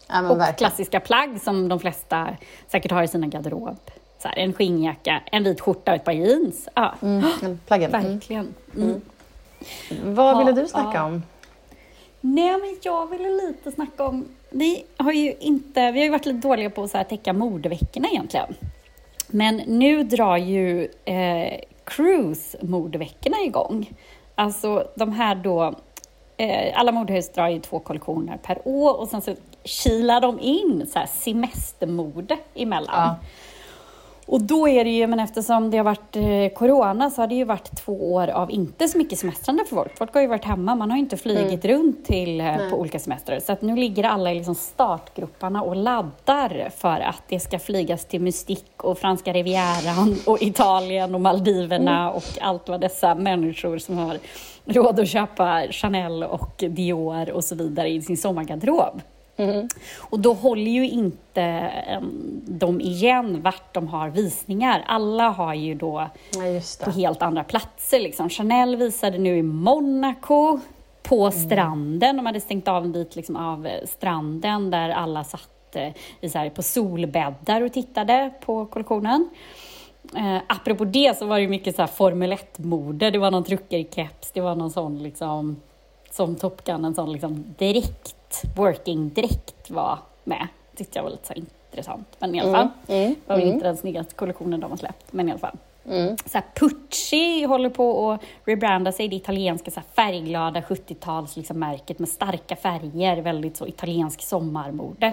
Ja, 0.07 0.19
Och 0.29 0.39
verkligen. 0.39 0.53
klassiska 0.57 0.99
plagg 0.99 1.41
som 1.41 1.67
de 1.69 1.79
flesta 1.79 2.27
säkert 2.67 2.91
har 2.91 3.03
i 3.03 3.07
sina 3.07 3.27
garderob. 3.27 3.79
Så 4.21 4.27
här, 4.27 4.37
en 4.37 4.53
skinnjacka, 4.53 5.21
en 5.31 5.43
vit 5.43 5.61
skjorta 5.61 5.91
och 5.91 5.95
ett 5.95 6.03
par 6.05 6.11
jeans. 6.11 6.67
Ja, 6.75 6.93
Mm, 7.01 7.23
plaggen. 7.67 7.95
Mm. 7.95 8.11
verkligen. 8.13 8.53
Mm. 8.75 9.01
Vad 10.03 10.37
ville 10.37 10.51
du 10.61 10.67
snacka 10.67 11.03
om? 11.03 11.23
Nej, 12.25 12.51
men 12.51 12.77
jag 12.81 13.07
ville 13.07 13.29
lite 13.29 13.71
snacka 13.71 14.03
om... 14.03 14.25
Vi 14.49 14.83
har 14.97 15.11
ju 15.11 15.33
inte... 15.39 15.91
Vi 15.91 15.99
har 15.99 16.05
ju 16.05 16.09
varit 16.09 16.25
lite 16.25 16.47
dåliga 16.47 16.69
på 16.69 16.83
att 16.83 16.91
så 16.91 16.97
här 16.97 17.03
täcka 17.03 17.33
modeveckorna 17.33 18.07
egentligen. 18.07 18.55
Men 19.27 19.55
nu 19.55 20.03
drar 20.03 20.37
ju 20.37 20.87
eh, 21.05 21.59
Cruise-modeveckorna 21.83 23.37
igång. 23.45 23.91
Alltså 24.35 24.87
de 24.95 25.11
här 25.11 25.35
då... 25.35 25.73
Eh, 26.37 26.79
alla 26.79 26.91
modehus 26.91 27.29
drar 27.29 27.49
ju 27.49 27.59
två 27.59 27.79
kollektioner 27.79 28.37
per 28.37 28.67
år 28.67 28.99
och 28.99 29.07
sen 29.07 29.21
så 29.21 29.35
kilar 29.63 30.21
de 30.21 30.39
in 30.39 30.87
så 30.87 30.99
här 30.99 31.07
semestermode 31.07 32.37
emellan. 32.55 32.95
Ja. 32.95 33.15
Och 34.27 34.41
då 34.41 34.67
är 34.67 34.83
det 34.83 34.89
ju, 34.89 35.07
men 35.07 35.19
eftersom 35.19 35.71
det 35.71 35.77
har 35.77 35.83
varit 35.83 36.15
eh, 36.15 36.57
corona 36.57 37.09
så 37.09 37.21
har 37.21 37.27
det 37.27 37.35
ju 37.35 37.43
varit 37.43 37.75
två 37.77 38.13
år 38.13 38.27
av 38.27 38.51
inte 38.51 38.87
så 38.87 38.97
mycket 38.97 39.19
semestrande 39.19 39.65
för 39.65 39.75
folk. 39.75 39.97
Folk 39.97 40.13
har 40.13 40.21
ju 40.21 40.27
varit 40.27 40.45
hemma, 40.45 40.75
man 40.75 40.89
har 40.89 40.97
ju 40.97 41.03
inte 41.03 41.17
flugit 41.17 41.65
runt 41.65 42.05
till, 42.05 42.41
eh, 42.41 42.69
på 42.69 42.79
olika 42.79 42.99
semestrar. 42.99 43.39
Så 43.39 43.51
att 43.51 43.61
nu 43.61 43.75
ligger 43.75 44.03
alla 44.03 44.31
i 44.31 44.35
liksom 44.35 44.55
startgroparna 44.55 45.61
och 45.61 45.75
laddar 45.75 46.69
för 46.77 46.99
att 46.99 47.23
det 47.27 47.39
ska 47.39 47.59
flygas 47.59 48.05
till 48.05 48.21
Mystik 48.21 48.83
och 48.83 48.97
franska 48.97 49.33
rivieran 49.33 50.15
och 50.25 50.41
Italien 50.41 51.15
och 51.15 51.21
Maldiverna 51.21 52.11
och 52.11 52.23
allt 52.41 52.69
vad 52.69 52.81
dessa 52.81 53.15
människor 53.15 53.77
som 53.77 53.97
har 53.97 54.17
råd 54.65 54.99
att 54.99 55.09
köpa 55.09 55.63
Chanel 55.71 56.23
och 56.23 56.63
Dior 56.69 57.29
och 57.29 57.43
så 57.43 57.55
vidare 57.55 57.89
i 57.89 58.01
sin 58.01 58.17
sommargarderob. 58.17 59.01
Och 59.99 60.19
då 60.19 60.33
håller 60.33 60.71
ju 60.71 60.89
inte 60.89 61.41
em, 61.41 62.41
de 62.45 62.81
igen 62.81 63.41
vart 63.41 63.73
de 63.73 63.87
har 63.87 64.09
visningar. 64.09 64.83
Alla 64.87 65.29
har 65.29 65.53
ju 65.53 65.75
då 65.75 66.09
Ja, 66.33 66.85
på 66.85 66.91
helt 66.91 67.21
andra 67.21 67.43
platser. 67.43 67.99
Liksom. 67.99 68.29
Chanel 68.29 68.75
visade 68.75 69.17
nu 69.17 69.37
i 69.37 69.43
Monaco, 69.43 70.59
på 71.03 71.19
Mm. 71.27 71.31
stranden. 71.31 72.17
De 72.17 72.25
hade 72.25 72.41
stängt 72.41 72.67
av 72.67 72.83
en 72.85 72.91
bit 72.91 73.15
liksom, 73.15 73.35
av 73.35 73.67
eh, 73.67 73.85
stranden 73.85 74.71
där 74.71 74.89
alla 74.89 75.23
satt 75.23 75.75
eh, 75.75 75.87
i, 76.21 76.29
så 76.29 76.37
här, 76.37 76.49
på 76.49 76.63
solbäddar 76.63 77.61
och 77.61 77.73
tittade 77.73 78.31
på 78.45 78.65
kollektionen. 78.65 79.29
Eh, 80.15 80.37
apropå 80.47 80.85
det 80.85 81.17
så 81.17 81.25
var 81.25 81.39
det 81.39 81.47
mycket 81.47 81.75
så 81.75 81.81
här 81.81 81.87
Formel 81.87 82.33
1-mode. 82.33 83.11
Det 83.11 83.17
var 83.17 83.31
någon 83.31 83.43
truckerkeps, 83.43 84.31
det 84.31 84.41
var 84.41 84.55
någon 84.55 84.71
sån 84.71 85.03
liksom, 85.03 85.55
som 86.11 86.35
Top 86.35 86.63
Gun, 86.63 86.85
en 86.85 86.95
sån 86.95 87.11
liksom 87.11 87.43
direkt, 87.57 88.14
working 88.55 89.09
direkt 89.09 89.69
var 89.69 89.99
med. 90.23 90.47
Tyckte 90.75 90.99
jag 90.99 91.03
var 91.03 91.09
lite 91.09 91.27
så 91.27 91.33
intressant. 91.33 92.07
Men 92.19 92.35
i 92.35 92.39
alla 92.39 92.51
fall, 92.51 92.67
mm, 92.87 93.09
det 93.13 93.29
var 93.33 93.37
väl 93.37 93.47
inte 93.47 93.65
den 93.65 93.77
snyggaste 93.77 94.15
kollektionen 94.15 94.59
de 94.59 94.71
har 94.71 94.77
släppt, 94.77 95.13
men 95.13 95.27
i 95.27 95.31
alla 95.31 95.39
fall. 95.39 95.57
Mm. 95.89 96.17
Så 96.25 96.37
här, 96.37 96.43
Pucci 96.55 97.43
håller 97.45 97.69
på 97.69 98.11
att 98.11 98.21
rebranda 98.45 98.91
sig, 98.91 99.07
det 99.07 99.15
italienska 99.15 99.71
så 99.71 99.79
här, 99.79 99.87
färgglada 99.95 100.61
70-tals 100.61 101.37
liksom, 101.37 101.59
märket 101.59 101.99
med 101.99 102.09
starka 102.09 102.55
färger, 102.55 103.21
väldigt 103.21 103.57
så 103.57 103.67
italiensk 103.67 104.21
sommarmode. 104.21 105.07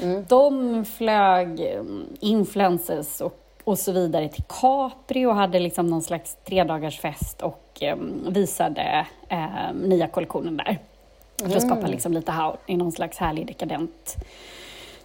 Mm, 0.00 0.24
De 0.28 0.84
flög 0.84 1.60
mm, 1.60 2.06
influencers 2.20 3.20
och, 3.20 3.38
och 3.64 3.78
så 3.78 3.92
vidare 3.92 4.28
till 4.28 4.44
Capri 4.60 5.26
och 5.26 5.34
hade 5.34 5.58
liksom 5.58 5.86
någon 5.86 6.02
slags 6.02 6.36
tredagarsfest 6.44 7.42
och 7.42 7.78
em, 7.80 8.26
visade 8.32 9.06
eh, 9.28 9.72
nya 9.74 10.08
kollektionen 10.08 10.56
där. 10.56 10.78
För 11.50 11.56
att 11.56 11.62
skapa 11.62 11.86
liksom 11.86 12.12
lite 12.12 12.32
how 12.32 12.56
i 12.66 12.76
någon 12.76 12.92
slags 12.92 13.18
härlig 13.18 13.46
dekadent 13.46 14.16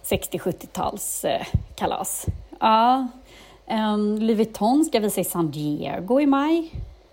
60-70-tals 0.04 1.24
eh, 1.24 1.46
kalas. 1.74 2.26
Ja. 2.60 3.06
Um, 3.70 4.18
Louis 4.18 4.36
Vuitton 4.36 4.84
ska 4.84 5.00
visa 5.00 5.20
i 5.20 5.24
San 5.24 5.50
Diego 5.50 6.20
i 6.20 6.26
maj. 6.26 6.70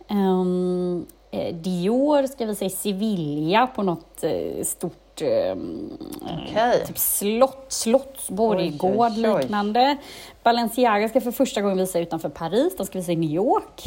Um, 0.10 1.06
eh, 1.32 1.56
Dior 1.56 2.28
ska 2.28 2.46
visa 2.46 2.66
i 2.66 2.70
Sevilla 2.70 3.68
på 3.68 3.84
något 3.84 4.24
eh, 4.24 4.64
stort 4.64 5.22
um, 5.22 5.98
Okej. 6.22 6.86
typ 6.88 6.98
slott, 6.98 7.66
slottsborggård 7.68 9.12
liknande. 9.18 9.98
Balenciaga 10.44 11.10
ska 11.10 11.22
för 11.22 11.32
första 11.32 11.62
gången 11.62 11.78
visa 11.78 12.00
utanför 12.00 12.30
Paris, 12.30 12.78
de 12.78 12.86
ska 12.86 12.98
visa 13.00 13.12
i 13.12 13.16
New 13.16 13.32
York. 13.32 13.84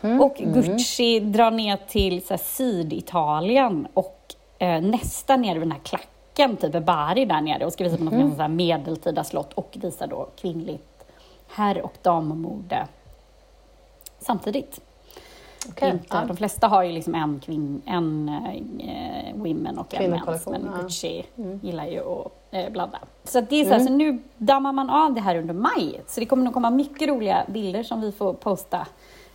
Mhm, 0.00 0.20
Och 0.20 0.36
Gucci 0.36 1.20
drar 1.20 1.50
ner 1.50 1.78
till 1.88 2.22
så 2.26 2.28
här, 2.34 2.40
Syditalien 2.44 3.86
och 3.94 4.23
eh, 4.58 4.80
nästan 4.80 5.40
nere 5.42 5.52
vid 5.54 5.62
den 5.62 5.72
här 5.72 5.80
klacken, 5.84 6.56
typ 6.56 6.84
Bari 6.84 7.24
där 7.24 7.40
nere 7.40 7.66
och 7.66 7.72
ska 7.72 7.84
visa 7.84 7.96
på 7.96 8.02
Mhm. 8.04 8.20
något 8.20 8.38
här 8.38 8.48
medeltida 8.48 9.24
slott 9.24 9.52
och 9.52 9.76
visa 9.80 10.06
då 10.06 10.28
kvinnligt 10.36 11.04
herr 11.48 11.82
och 11.82 11.94
dammode 12.02 12.86
samtidigt. 14.18 14.80
Okej, 15.68 15.90
inte, 15.90 16.04
ja. 16.10 16.24
De 16.28 16.36
flesta 16.36 16.68
har 16.68 16.82
ju 16.82 16.92
liksom 16.92 17.14
en, 17.14 17.40
kvinn, 17.44 17.82
en 17.86 18.28
eh, 18.80 19.34
women 19.34 19.78
och 19.78 19.94
en 19.94 20.10
mens, 20.10 20.46
men 20.46 20.62
ja. 20.64 20.68
Mm. 20.68 20.82
Gucci 20.82 21.24
gillar 21.62 21.86
ju 21.86 22.00
att 22.00 22.32
eh, 22.50 22.70
blanda. 22.72 22.98
Så 23.24 23.40
det 23.40 23.60
är 23.60 23.64
så, 23.64 23.70
här, 23.70 23.80
så 23.80 23.92
nu 23.92 24.18
dammar 24.36 24.72
man 24.72 24.90
av 24.90 25.14
det 25.14 25.20
här 25.20 25.36
under 25.36 25.54
maj. 25.54 26.00
Så 26.06 26.20
det 26.20 26.26
kommer 26.26 26.44
nog 26.44 26.54
komma 26.54 26.70
mycket 26.70 27.08
roliga 27.08 27.44
bilder 27.48 27.82
som 27.82 28.00
vi 28.00 28.12
får 28.12 28.32
posta 28.34 28.86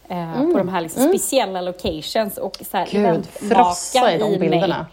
eh, 0.07 0.33
på 0.51 0.57
de 0.57 0.67
här 0.69 0.81
liksom 0.81 1.03
speciella 1.07 1.61
locations 1.61 2.37
och 2.37 2.57
så 2.71 2.77
här, 2.77 2.95
Mm. 2.95 3.15
Gud, 3.15 3.25
frossa 3.25 4.13
i 4.13 4.17
de 4.17 4.23
eventmakare 4.23 4.29
mig- 4.39 4.49
bilderna. 4.49 4.85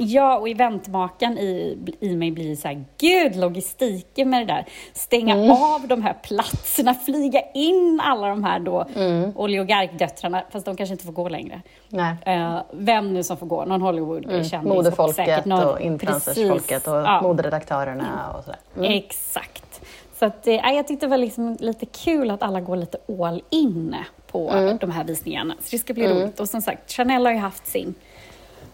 Ja, 0.00 0.38
och 0.38 0.48
eventmakaren 0.48 1.38
i, 1.38 1.78
i 2.00 2.16
mig 2.16 2.30
blir 2.30 2.56
så 2.56 2.68
här, 2.68 2.84
gud, 2.98 3.36
logistiken 3.36 4.30
med 4.30 4.40
det 4.46 4.52
där. 4.54 4.66
Stänga 4.92 5.34
Mm. 5.34 5.50
av 5.50 5.88
de 5.88 6.02
här 6.02 6.12
platserna, 6.22 6.94
flyga 6.94 7.40
in 7.54 8.00
alla 8.04 8.28
de 8.28 8.44
här 8.44 8.60
då 8.60 8.86
Mm. 8.96 9.32
oligarkdöttrarna, 9.36 10.42
fast 10.50 10.66
de 10.66 10.76
kanske 10.76 10.92
inte 10.92 11.04
får 11.04 11.12
gå 11.12 11.28
längre. 11.28 11.60
Eh, 12.26 12.58
vem 12.72 13.14
nu 13.14 13.22
som 13.22 13.36
får 13.36 13.46
gå, 13.46 13.64
någon 13.64 13.82
Hollywood-kändis. 13.82 14.52
och 14.52 14.58
Mm. 14.58 14.68
Modefolket 14.76 15.44
någon- 15.44 15.64
och 15.68 15.80
influencersfolket 15.80 16.86
och 16.88 16.94
ja. 16.96 17.22
moderedaktörerna 17.22 18.32
och 18.38 18.44
sådär. 18.44 18.58
Mm. 18.76 18.92
Exakt. 18.92 19.80
Så 20.18 20.24
att, 20.24 20.46
eh, 20.46 20.54
jag 20.54 20.88
tyckte 20.88 21.06
det 21.06 21.10
var 21.10 21.18
liksom 21.18 21.56
lite 21.60 21.86
kul 21.86 22.30
att 22.30 22.42
alla 22.42 22.60
går 22.60 22.76
lite 22.76 22.98
all 23.22 23.42
in 23.50 23.96
på 24.32 24.50
Mm. 24.50 24.78
de 24.78 24.90
här 24.90 25.04
visningarna. 25.04 25.54
Så 25.60 25.68
det 25.70 25.78
ska 25.78 25.94
bli 25.94 26.08
roligt. 26.08 26.40
Och 26.40 26.48
som 26.48 26.60
sagt, 26.62 26.92
Chanel 26.92 27.26
har 27.26 27.32
ju 27.32 27.38
haft 27.38 27.66
sin 27.66 27.94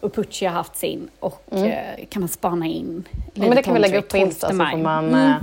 och 0.04 0.14
Pucci 0.14 0.46
har 0.46 0.52
haft 0.52 0.76
sin 0.76 1.08
och 1.20 1.42
eh, 1.52 2.04
kan 2.08 2.22
man 2.22 2.28
spana 2.28 2.66
in. 2.66 2.84
Mm. 2.84 3.04
Ja, 3.34 3.42
men 3.42 3.50
det 3.50 3.62
kan 3.62 3.74
vi 3.74 3.80
lägga 3.80 3.98
upp 3.98 4.08
på 4.08 4.16
12 4.16 4.26
Insta 4.26 4.48
så 4.48 4.54
får 4.54 4.76
man... 4.76 5.08
Mm. 5.08 5.34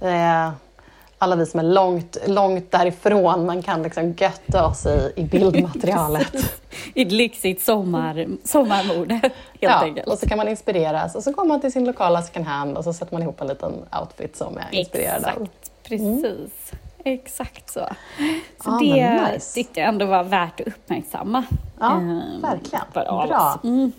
Eh, 0.00 0.46
eh, 0.46 0.52
alla 1.18 1.36
vi 1.36 1.46
som 1.46 1.60
är 1.60 1.64
långt, 1.64 2.16
långt 2.26 2.70
därifrån, 2.70 3.46
man 3.46 3.62
kan 3.62 3.82
liksom 3.82 4.12
götta 4.12 4.66
oss 4.66 4.86
i, 4.86 5.12
i 5.16 5.24
bildmaterialet. 5.24 6.34
I 6.94 7.02
ett 7.02 7.12
lyxigt 7.12 7.62
sommar, 7.62 8.26
sommarmode, 8.44 9.14
helt 9.14 9.34
ja, 9.60 9.82
enkelt. 9.82 10.08
och 10.08 10.18
så 10.18 10.28
kan 10.28 10.38
man 10.38 10.48
inspireras 10.48 11.14
och 11.14 11.22
så 11.22 11.32
går 11.32 11.44
man 11.44 11.60
till 11.60 11.72
sin 11.72 11.84
lokala 11.84 12.22
second 12.22 12.46
hand 12.46 12.76
och 12.76 12.84
så 12.84 12.92
sätter 12.92 13.12
man 13.12 13.22
ihop 13.22 13.40
en 13.40 13.46
liten 13.46 13.72
outfit 14.00 14.36
som 14.36 14.58
är 14.58 14.78
inspirerad. 14.78 15.16
Exakt, 15.16 15.72
precis. 15.82 16.72
Exakt 17.06 17.70
så. 17.70 17.88
Så 18.64 18.70
Ja, 18.70 18.78
det 18.80 19.32
nice. 19.32 19.54
tyckte 19.54 19.80
jag 19.80 19.88
ändå 19.88 20.06
var 20.06 20.24
värt 20.24 20.60
att 20.60 20.66
uppmärksamma. 20.66 21.44
Ja, 21.80 21.92
ehm, 21.96 22.40
verkligen. 22.42 22.84
Bra. 22.92 23.60
Mm. 23.64 23.92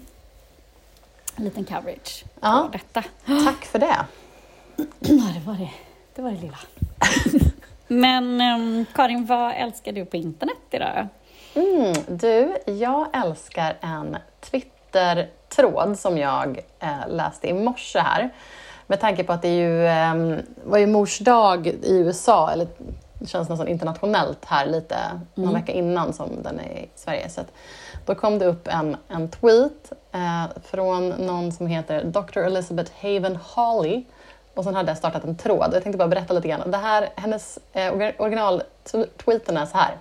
En 1.36 1.44
liten 1.44 1.66
coverage 1.66 2.24
Ja. 2.42 2.70
på 2.72 2.78
detta. 2.78 3.04
Tack 3.46 3.66
för 3.66 3.80
det. 3.80 3.98
Ja, 5.00 5.24
det 5.34 5.40
var 5.46 5.54
det. 5.54 5.70
Det 6.16 6.22
var 6.22 6.32
det 6.32 6.38
lilla. 6.38 6.58
Men 7.88 8.42
ehm, 8.42 8.86
Karin, 8.94 9.26
vad 9.26 9.54
älskar 9.56 9.92
du 9.92 10.06
på 10.06 10.18
internet 10.18 10.58
idag? 10.72 11.08
Mm, 11.54 11.94
du, 12.08 12.58
jag 12.66 13.08
älskar 13.26 13.78
en 13.82 14.18
Twitter-tråd 14.42 16.00
som 16.00 16.18
jag 16.18 16.60
eh, 16.80 17.08
läste 17.08 17.48
i 17.48 17.54
morse 17.54 18.00
här. 18.00 18.30
Med 18.88 19.00
tanke 19.00 19.24
på 19.24 19.34
att 19.34 19.42
det 19.42 19.48
är 19.48 19.54
ju, 19.54 19.88
eh, 19.88 20.44
var 20.64 20.78
ju 20.78 20.88
mors 20.88 21.20
dag 21.20 21.68
i 21.68 21.98
USA, 21.98 22.52
eller 22.52 22.68
det 23.20 23.28
känns 23.28 23.50
nästan 23.50 23.68
internationellt 23.68 24.46
här 24.46 24.66
lite, 24.66 24.98
någon 25.36 25.54
vecka 25.54 25.72
innan 25.72 26.14
som 26.14 26.44
den 26.44 26.60
är 26.60 26.80
i 26.80 26.90
Sverige. 26.96 27.30
Så 27.30 27.42
då 28.06 28.16
kom 28.16 28.40
det 28.40 28.46
upp 28.46 28.68
en, 28.68 28.98
en 29.08 29.30
tweet 29.30 29.92
eh, 30.12 30.46
från 30.64 31.10
någon 31.10 31.52
som 31.52 31.68
heter 31.68 32.04
Dr. 32.04 32.40
Elizabeth 32.40 32.92
Haven 33.02 33.40
Hawley. 33.44 34.04
Och 34.54 34.64
sen 34.64 34.76
hade 34.76 34.92
jag 34.92 34.98
startat 34.98 35.24
en 35.24 35.36
tråd. 35.36 35.70
Jag 35.74 35.84
tänkte 35.84 35.98
bara 35.98 36.08
berätta 36.08 36.34
lite 36.34 36.48
grann. 36.48 36.72
Det 36.72 36.78
här, 36.78 37.10
hennes 37.16 37.60
eh, 37.74 37.94
original-tweeten 38.18 39.58
är 39.58 39.66
så 39.66 39.78
här. 39.78 39.98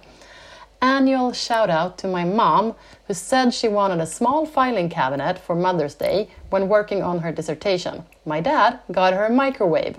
Annual 0.78 1.32
shout 1.32 1.70
out 1.70 1.96
to 1.96 2.08
my 2.08 2.24
mom 2.24 2.74
who 3.06 3.14
said 3.14 3.54
she 3.54 3.68
wanted 3.68 4.00
a 4.00 4.06
small 4.06 4.46
filing 4.46 4.90
cabinet 4.90 5.38
for 5.38 5.56
Mother's 5.56 5.98
Day 5.98 6.28
when 6.50 6.68
working 6.68 7.04
on 7.04 7.18
her 7.18 7.32
dissertation. 7.32 8.02
My 8.26 8.40
dad 8.40 8.78
got 8.88 9.14
her 9.14 9.26
a 9.26 9.30
microwave. 9.30 9.94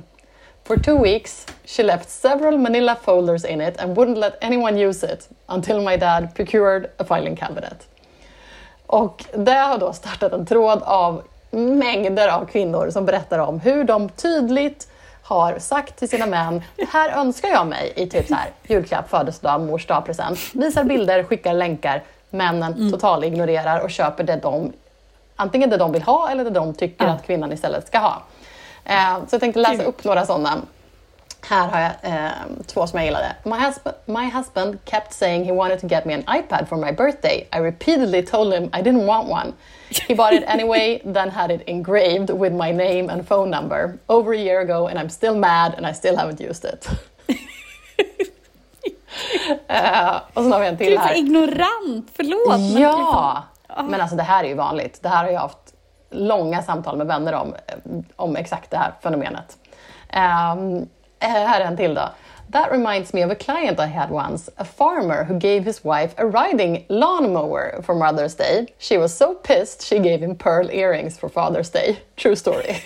For 0.63 0.77
two 0.77 0.97
weeks, 0.97 1.45
she 1.65 1.83
left 1.83 2.09
several 2.09 2.57
manila 2.57 2.95
folders 2.95 3.45
in 3.45 3.61
it 3.61 3.77
and 3.79 3.95
wouldn't 3.95 4.17
let 4.17 4.37
anyone 4.41 4.77
use 4.77 5.13
it 5.13 5.29
until 5.47 5.81
my 5.81 5.97
dad 5.97 6.35
procured 6.35 6.89
a 6.99 7.05
filing 7.05 7.35
cabinet. 7.35 7.87
Och 8.85 9.25
det 9.33 9.51
har 9.51 9.77
då 9.77 9.93
startat 9.93 10.33
en 10.33 10.45
tråd 10.45 10.81
av 10.83 11.23
mängder 11.51 12.27
av 12.27 12.45
kvinnor 12.45 12.89
som 12.89 13.05
berättar 13.05 13.39
om 13.39 13.59
hur 13.59 13.83
de 13.83 14.09
tydligt 14.09 14.87
har 15.23 15.59
sagt 15.59 15.95
till 15.95 16.09
sina 16.09 16.25
män, 16.25 16.61
här 16.91 17.19
önskar 17.19 17.49
jag 17.49 17.67
mig 17.67 17.93
i 17.95 18.07
typ 18.07 18.27
så 18.27 18.35
här, 18.35 18.49
julklapp, 18.67 19.09
födelsedag, 19.09 19.61
mors 19.61 19.85
dag, 19.85 20.05
present. 20.05 20.39
Visar 20.53 20.83
bilder, 20.83 21.23
skickar 21.23 21.53
länkar. 21.53 22.03
Männen 22.29 22.91
total 22.91 23.23
ignorerar 23.23 23.79
och 23.79 23.89
köper 23.89 24.23
det 24.23 24.35
de, 24.35 24.73
antingen 25.37 25.69
det 25.69 25.77
de 25.77 25.91
vill 25.91 26.03
ha 26.03 26.29
eller 26.29 26.43
det 26.43 26.49
de 26.49 26.73
tycker 26.73 27.05
Ja. 27.05 27.11
att 27.11 27.25
kvinnan 27.25 27.51
istället 27.51 27.87
ska 27.87 27.97
ha. 27.97 28.21
Eh, 28.85 29.17
så 29.27 29.33
jag 29.35 29.41
tänkte 29.41 29.59
läsa 29.59 29.83
upp 29.83 30.03
några 30.03 30.25
sådana. 30.25 30.61
Här 31.49 31.67
har 31.67 31.79
jag 31.79 31.91
eh, 32.01 32.31
två 32.67 32.87
som 32.87 32.99
jag 32.99 33.05
gillade. 33.05 33.35
My 33.43 33.55
husband, 33.65 33.95
my 34.05 34.29
husband 34.37 34.77
kept 34.85 35.13
saying 35.13 35.45
he 35.45 35.51
wanted 35.51 35.81
to 35.81 35.87
get 35.87 36.05
me 36.05 36.13
an 36.13 36.23
iPad 36.39 36.67
for 36.69 36.75
my 36.77 36.91
birthday. 36.91 37.47
I 37.55 37.59
repeatedly 37.59 38.23
told 38.25 38.53
him 38.53 38.63
I 38.63 38.81
didn't 38.81 39.05
want 39.05 39.29
one. 39.29 39.53
He 40.07 40.15
bought 40.15 40.33
it 40.33 40.43
anyway, 40.47 41.01
then 41.13 41.29
had 41.29 41.51
it 41.51 41.61
engraved 41.67 42.29
with 42.29 42.53
my 42.53 42.71
name 42.73 43.09
and 43.13 43.27
phone 43.27 43.49
number 43.49 43.97
over 44.09 44.33
a 44.33 44.37
year 44.37 44.59
ago, 44.61 44.87
and 44.87 44.99
I'm 44.99 45.09
still 45.09 45.35
mad 45.35 45.73
and 45.77 45.85
I 45.87 45.93
still 45.93 46.15
haven't 46.17 46.49
used 46.49 46.65
it. 46.65 46.87
Eh, 49.67 50.15
och 50.33 50.43
sen 50.43 50.51
har 50.51 50.59
vi 50.59 50.67
en 50.67 50.77
till 50.77 50.87
Gud, 50.87 50.95
så 50.99 51.01
här. 51.05 51.17
ignorant! 51.17 52.09
Förlåt! 52.15 52.79
Ja! 52.81 53.43
Liksom- 53.67 53.87
Men 53.87 54.01
alltså 54.01 54.15
det 54.15 54.23
här 54.23 54.43
är 54.43 54.47
ju 54.47 54.53
vanligt. 54.55 54.99
Det 55.03 55.09
här 55.09 55.23
har 55.23 55.31
jag 55.31 55.39
haft 55.39 55.73
långa 56.09 56.61
samtal 56.61 56.97
med 56.97 57.07
vänner 57.07 57.33
om, 57.33 57.53
eh, 57.67 57.75
om 58.15 58.35
exakt 58.35 58.71
det 58.71 58.77
här 58.77 58.93
fenomenet. 59.01 59.57
Um, 60.13 60.89
här 61.19 61.61
är 61.61 61.65
en 61.65 61.77
till 61.77 61.93
då. 61.93 62.09
That 62.53 62.71
reminds 62.71 63.13
me 63.13 63.25
of 63.25 63.31
a 63.31 63.35
client 63.35 63.79
I 63.79 63.85
had 63.85 64.11
once, 64.11 64.51
a 64.57 64.65
farmer 64.65 65.23
who 65.25 65.33
gave 65.33 65.59
his 65.65 65.85
wife 65.85 66.13
a 66.17 66.23
riding 66.23 66.85
lawnmower 66.89 67.81
for 67.81 67.95
Mother's 67.95 68.37
Day. 68.37 68.67
She 68.79 68.97
was 68.97 69.17
so 69.17 69.33
pissed 69.33 69.83
she 69.89 69.97
gave 69.97 70.17
him 70.17 70.35
pearl 70.35 70.69
earrings 70.71 71.19
for 71.19 71.29
Father's 71.29 71.69
Day. 71.73 71.99
True 72.15 72.35
story. 72.35 72.75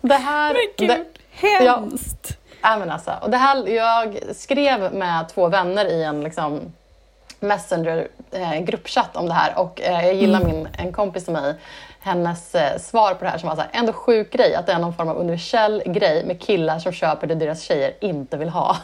det 0.00 0.14
här... 0.14 0.52
Men 0.54 0.62
gud, 0.76 0.88
det- 0.88 1.04
hemskt! 1.30 2.26
Ja, 2.30 2.34
men 2.62 2.90
alltså, 2.90 3.14
och 3.22 3.30
det 3.30 3.36
här, 3.36 3.68
jag 3.68 4.18
skrev 4.36 4.94
med 4.94 5.28
två 5.28 5.48
vänner 5.48 5.84
i 5.84 6.02
en 6.02 6.20
liksom, 6.20 6.72
Messenger-gruppchatt 7.40 9.16
om 9.16 9.26
det 9.26 9.34
här 9.34 9.58
och 9.58 9.80
eh, 9.80 10.06
jag 10.06 10.14
gillar 10.14 10.44
min, 10.44 10.68
en 10.78 10.92
kompis 10.92 11.24
till 11.24 11.32
mig, 11.32 11.54
hennes 12.00 12.54
eh, 12.54 12.78
svar 12.78 13.14
på 13.14 13.24
det 13.24 13.30
här 13.30 13.38
som 13.38 13.48
var 13.48 13.56
så 13.56 13.62
här, 13.62 13.70
ändå 13.72 13.92
sjuk 13.92 14.32
grej, 14.32 14.54
att 14.54 14.66
det 14.66 14.72
är 14.72 14.78
någon 14.78 14.94
form 14.94 15.08
av 15.08 15.16
universell 15.16 15.82
grej 15.86 16.24
med 16.26 16.40
killar 16.40 16.78
som 16.78 16.92
köper 16.92 17.26
det 17.26 17.34
deras 17.34 17.62
tjejer 17.62 17.92
inte 18.00 18.36
vill 18.36 18.48
ha. 18.48 18.76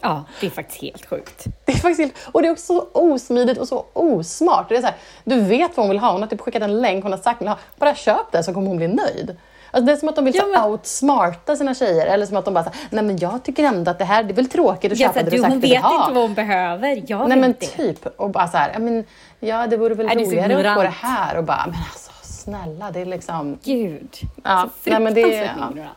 Ja, 0.00 0.24
det 0.40 0.46
är 0.46 0.50
faktiskt 0.50 0.82
helt 0.82 1.06
sjukt. 1.06 1.44
Det 1.64 1.72
är 1.72 1.76
faktiskt 1.76 2.00
helt, 2.00 2.14
och 2.32 2.42
det 2.42 2.48
är 2.48 2.52
också 2.52 2.66
så 2.66 2.88
osmidigt 2.92 3.58
och 3.58 3.68
så 3.68 3.84
osmart. 3.92 4.68
Det 4.68 4.76
är 4.76 4.80
så 4.80 4.86
här, 4.86 4.96
du 5.24 5.40
vet 5.40 5.76
vad 5.76 5.84
hon 5.84 5.90
vill 5.90 5.98
ha, 5.98 6.12
hon 6.12 6.22
har 6.22 6.28
typ 6.28 6.40
skickat 6.40 6.62
en 6.62 6.80
länk, 6.80 7.02
hon 7.02 7.12
har 7.12 7.18
sagt 7.18 7.40
vill 7.40 7.48
ha. 7.48 7.58
Bara 7.76 7.94
köp 7.94 8.32
det 8.32 8.42
så 8.42 8.54
kommer 8.54 8.68
hon 8.68 8.76
bli 8.76 8.88
nöjd. 8.88 9.36
Alltså 9.70 9.86
det 9.86 9.92
är 9.92 9.96
som 9.96 10.08
att 10.08 10.16
de 10.16 10.24
vill 10.24 10.34
Ja, 10.34 10.42
så 10.42 10.48
men- 10.48 10.70
outsmarta 10.70 11.56
sina 11.56 11.74
tjejer. 11.74 12.06
Eller 12.06 12.26
som 12.26 12.36
att 12.36 12.44
de 12.44 12.54
bara 12.54 12.64
säger, 12.64 12.78
nej 12.90 13.04
men 13.04 13.16
jag 13.18 13.42
tycker 13.44 13.64
ändå 13.64 13.90
att 13.90 13.98
det 13.98 14.04
här 14.04 14.22
det 14.22 14.32
är 14.32 14.34
väl 14.34 14.48
tråkigt 14.48 14.92
att 14.92 14.98
Jag 14.98 15.14
köpa 15.14 15.24
det 15.24 15.30
du, 15.30 15.38
sagt 15.38 15.50
hon 15.52 15.60
vet 15.60 15.82
ha. 15.82 16.00
inte 16.02 16.14
vad 16.14 16.22
hon 16.22 16.34
behöver. 16.34 17.02
Jag 17.06 17.28
Nej 17.28 17.38
men 17.38 17.54
det. 17.60 17.66
typ. 17.66 18.06
Och 18.16 18.30
bara 18.30 18.48
så 18.48 18.56
här, 18.56 18.70
ja, 18.72 18.78
men, 18.78 19.04
ja 19.40 19.66
det 19.66 19.76
vore 19.76 19.94
väl 19.94 20.06
Är 20.06 20.10
så 20.10 20.18
roligare 20.30 20.68
att 20.70 20.76
få 20.76 20.82
det 20.82 20.88
här. 20.88 21.36
Och 21.36 21.44
bara, 21.44 21.64
men 21.66 21.76
alltså 21.92 22.10
snälla, 22.22 22.90
det 22.90 23.00
är 23.00 23.06
liksom... 23.06 23.58
Gud. 23.64 24.08
Ja, 24.44 24.68
så 24.84 24.90
nej, 24.90 25.00
men 25.00 25.14
det- 25.14 25.22
fruktansvärt 25.22 25.56
ja. 25.60 25.70
ignorant. 25.70 25.96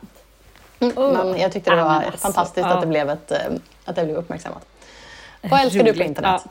Oh. 0.98 1.30
Men 1.30 1.40
jag 1.40 1.52
tyckte 1.52 1.70
det 1.70 1.76
Ja, 1.76 1.84
var 1.84 1.90
alltså, 1.94 2.18
fantastiskt 2.18 2.66
ja. 2.66 2.74
att, 2.74 2.80
det 2.80 2.86
blev 2.86 3.10
ett, 3.10 3.30
eh, 3.30 3.38
att 3.84 3.96
det 3.96 4.04
blev 4.04 4.16
uppmärksammat. 4.16 4.66
Vad 5.42 5.60
älskar 5.60 5.78
du 5.84 5.92
på 5.92 5.96
Roligt, 5.98 6.08
internet? 6.08 6.40
ja. 6.44 6.50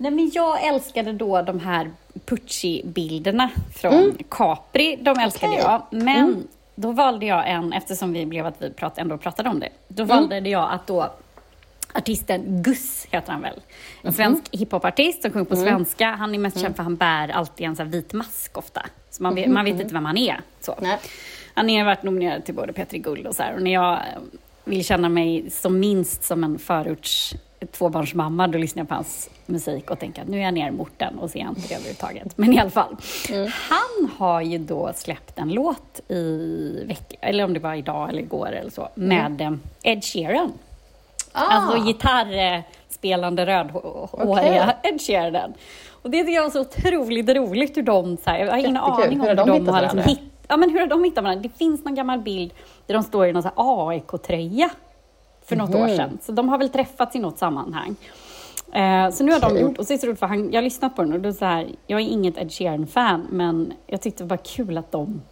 Nej, 0.00 0.10
men 0.10 0.30
jag 0.34 0.66
älskade 0.66 1.12
då 1.12 1.42
de 1.42 1.60
här 1.60 1.90
Pucci-bilderna 2.24 3.50
från 3.74 4.18
Capri. 4.28 4.98
De 5.00 5.18
älskade 5.18 5.52
Okej. 5.52 5.64
jag. 5.64 5.82
Men 5.90 6.48
då 6.74 6.92
valde 6.92 7.26
jag 7.26 7.50
en, 7.50 7.72
eftersom 7.72 8.12
vi 8.12 8.26
blev 8.26 8.46
att 8.46 8.62
vi 8.62 8.70
prat, 8.70 8.98
ändå 8.98 9.18
pratade 9.18 9.48
om 9.48 9.60
det, 9.60 9.68
då 9.88 10.04
valde 10.04 10.38
jag 10.38 10.72
att 10.72 10.86
då 10.86 11.12
artisten 11.94 12.62
Gus 12.62 13.06
heter 13.10 13.32
han 13.32 13.42
väl. 13.42 13.60
En 14.02 14.12
svensk 14.12 14.42
hiphopartist 14.52 15.22
som 15.22 15.30
sjunger 15.30 15.44
på 15.44 15.56
svenska. 15.56 16.10
Han 16.10 16.34
är 16.34 16.38
mest 16.38 16.60
känd 16.60 16.76
för 16.76 16.82
att 16.82 16.86
han 16.86 16.96
bär 16.96 17.28
alltid 17.28 17.66
en 17.66 17.76
sån 17.76 17.90
vit 17.90 18.12
mask 18.12 18.58
ofta. 18.58 18.86
Så 19.10 19.22
man 19.22 19.34
vet, 19.34 19.50
man 19.50 19.64
vet 19.64 19.80
inte 19.80 19.94
vem 19.94 20.04
han 20.04 20.18
är. 20.18 20.40
Så. 20.60 20.74
Nej. 20.80 20.98
Han 21.54 21.68
har 21.68 21.84
varit 21.84 22.02
nominerad 22.02 22.44
till 22.44 22.54
både 22.54 22.72
Petri 22.72 22.98
Guld 22.98 23.26
och 23.26 23.34
så 23.34 23.42
här. 23.42 23.54
Och 23.54 23.62
när 23.62 23.72
jag 23.72 24.00
vill 24.64 24.84
känna 24.84 25.08
mig 25.08 25.50
som 25.50 25.80
minst 25.80 26.24
som 26.24 26.44
en 26.44 26.58
förorts 26.58 27.34
tvåbarnsmamma, 27.66 28.46
då 28.48 28.58
lyssnar 28.58 28.80
jag 28.80 28.88
på 28.88 28.94
hans 28.94 29.30
musik 29.46 29.90
och 29.90 29.98
tänker 29.98 30.22
att 30.22 30.28
nu 30.28 30.38
är 30.38 30.42
jag 30.42 30.54
ner 30.54 30.70
mot 30.70 30.92
den 30.96 31.18
och 31.18 31.30
ser 31.30 31.38
inte 31.40 31.60
det 31.68 31.74
överhuvudtaget. 31.74 32.38
Men 32.38 32.52
i 32.52 32.58
alla 32.60 32.70
fall. 32.70 32.96
Han 33.52 34.10
har 34.18 34.40
ju 34.40 34.58
då 34.58 34.90
släppt 34.94 35.38
en 35.38 35.48
låt 35.52 36.00
i 36.08 36.84
veckan, 36.86 37.18
eller 37.20 37.44
om 37.44 37.54
det 37.54 37.60
var 37.60 37.74
idag 37.74 38.08
eller 38.08 38.20
igår 38.22 38.52
eller 38.52 38.70
så, 38.70 38.88
med 38.94 39.40
eh, 39.40 39.52
Ed 39.82 40.04
Sheeran. 40.04 40.52
Ah, 41.32 41.40
Alltså 41.46 41.78
gitarrspelande 41.86 43.46
rödhåriga 43.46 44.74
Ed 44.82 45.00
Sheeran. 45.00 45.54
Och 46.02 46.10
det 46.10 46.18
tycker 46.18 46.32
jag 46.32 46.42
var 46.42 46.50
så 46.50 46.60
otroligt 46.60 47.28
roligt 47.28 47.76
hur 47.76 47.82
de, 47.82 48.16
så 48.16 48.30
här, 48.30 48.38
jag 48.38 48.50
har 48.50 48.58
ingen 48.58 48.76
aning 48.76 49.20
om 49.20 49.26
Hur 49.26 49.34
de 49.34 49.52
hittat 49.52 49.74
har 49.74 49.82
varandra? 49.82 50.02
hitt, 50.02 50.20
ja, 50.48 50.56
men 50.56 50.70
hur 50.70 50.80
har 50.80 50.86
de 50.86 51.04
hittat 51.04 51.24
varandra? 51.24 51.42
Det 51.42 51.58
finns 51.58 51.84
någon 51.84 51.94
gammal 51.94 52.18
bild 52.18 52.52
där 52.86 52.94
de 52.94 53.02
står 53.02 53.26
i 53.26 53.32
någon 53.32 53.50
AIK-tröja 53.56 54.70
för 55.50 55.56
något 55.56 55.70
Mhm. 55.74 55.82
år 55.82 55.88
sedan. 55.88 56.18
Så 56.22 56.32
de 56.32 56.48
har 56.48 56.58
väl 56.58 56.68
träffats 56.68 57.16
i 57.16 57.18
något 57.18 57.38
sammanhang. 57.38 57.96
Eh, 58.72 59.10
så 59.10 59.24
nu 59.24 59.32
har 59.32 59.40
de 59.40 59.46
Okej. 59.46 59.60
gjort, 59.62 59.78
och 59.78 59.86
så 59.86 59.92
är 59.92 59.96
det 59.96 60.00
så 60.00 60.06
roligt 60.06 60.18
för 60.18 60.26
han, 60.26 60.50
jag 60.52 60.56
har 60.56 60.62
lyssnat 60.62 60.96
på 60.96 61.02
den 61.02 61.12
och 61.12 61.20
då 61.20 61.28
är 61.28 61.32
så 61.32 61.44
här, 61.44 61.68
jag 61.86 62.00
är 62.00 62.04
inget 62.04 62.38
Ed 62.38 62.52
Sheeran-fan 62.52 63.26
men 63.30 63.72
jag 63.86 64.00
tyckte 64.00 64.24
det 64.24 64.28
var 64.30 64.36
kul 64.36 64.78
att 64.78 64.92
de 64.92 65.22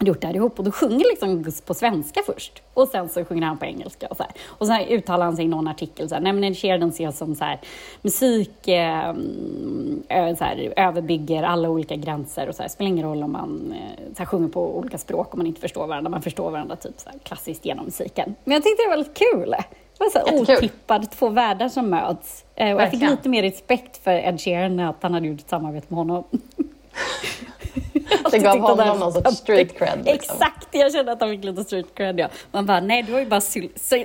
gjort 0.00 0.20
det 0.20 0.26
här 0.26 0.36
ihop 0.36 0.58
och 0.58 0.64
då 0.64 0.70
sjunger 0.70 1.10
liksom 1.10 1.42
Gus 1.42 1.60
på 1.60 1.74
svenska 1.74 2.20
först 2.26 2.62
och 2.74 2.88
sen 2.88 3.08
så 3.08 3.24
sjunger 3.24 3.42
han 3.42 3.58
på 3.58 3.64
engelska 3.64 4.06
och 4.06 4.16
så 4.16 4.22
här. 4.22 4.32
Och 4.46 4.66
sen 4.66 4.80
uttalar 4.80 5.24
han 5.24 5.36
sig 5.36 5.44
i 5.44 5.48
någon 5.48 5.68
artikel 5.68 6.08
så 6.08 6.14
här, 6.14 6.22
nej 6.22 6.32
men 6.32 6.54
Sheeran 6.54 6.88
ses 6.88 7.18
som 7.18 7.34
så 7.34 7.44
här, 7.44 7.60
musik 8.02 8.68
eh, 8.68 9.14
så 10.38 10.44
här, 10.44 10.72
överbygger 10.76 11.42
alla 11.42 11.70
olika 11.70 11.96
gränser 11.96 12.48
och 12.48 12.54
så 12.54 12.62
här, 12.62 12.68
spelar 12.68 12.88
ingen 12.88 13.06
roll 13.06 13.22
om 13.22 13.32
man 13.32 13.74
eh, 13.76 14.14
så 14.14 14.18
här, 14.18 14.26
sjunger 14.26 14.48
på 14.48 14.78
olika 14.78 14.98
språk 14.98 15.34
om 15.34 15.38
man 15.38 15.46
inte 15.46 15.60
förstår 15.60 15.86
varandra, 15.86 16.10
man 16.10 16.22
förstår 16.22 16.50
varandra 16.50 16.76
typ 16.76 17.00
så 17.00 17.10
här, 17.10 17.18
klassiskt 17.18 17.64
genom 17.64 17.84
musiken. 17.84 18.34
Men 18.44 18.54
jag 18.54 18.62
tyckte 18.62 18.82
det 18.82 18.88
var 18.88 18.96
väldigt 18.96 19.18
kul. 19.18 19.50
Det 19.98 20.04
var 20.04 20.10
så 20.10 20.18
här 20.18 20.56
otippad, 20.56 21.10
två 21.10 21.28
världar 21.28 21.68
som 21.68 21.90
möts. 21.90 22.44
Eh, 22.54 22.74
och 22.74 22.82
jag 22.82 22.90
fick 22.90 23.00
lite 23.00 23.28
mer 23.28 23.42
respekt 23.42 24.04
för 24.04 24.12
Ed 24.12 24.40
Sheeran 24.40 24.80
att 24.80 25.02
han 25.02 25.14
hade 25.14 25.26
gjort 25.26 25.40
ett 25.40 25.48
samarbete 25.48 25.86
med 25.88 25.98
honom. 25.98 26.24
Det 28.30 28.38
gav 28.38 28.58
honom 28.58 28.98
någon 28.98 29.12
sorts 29.12 29.36
street 29.36 29.78
cred. 29.78 30.04
Liksom. 30.04 30.34
Exakt, 30.34 30.68
jag 30.70 30.92
kände 30.92 31.12
att 31.12 31.20
han 31.20 31.30
fick 31.30 31.44
lite 31.44 31.64
street 31.64 31.94
cred. 31.94 32.18
Ja. 32.20 32.28
Man 32.52 32.66
bara, 32.66 32.80
nej 32.80 33.02
du 33.02 33.12
har 33.12 33.20
ju 33.20 33.26
bara 33.26 33.40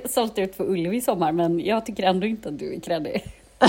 sålt 0.08 0.38
ut 0.38 0.56
för 0.56 0.64
Ullevi 0.64 0.96
i 0.96 1.00
sommar 1.00 1.32
men 1.32 1.60
jag 1.60 1.86
tycker 1.86 2.02
ändå 2.02 2.26
inte 2.26 2.48
att 2.48 2.58
du 2.58 2.74
är 2.74 2.80
creddig. 2.80 3.24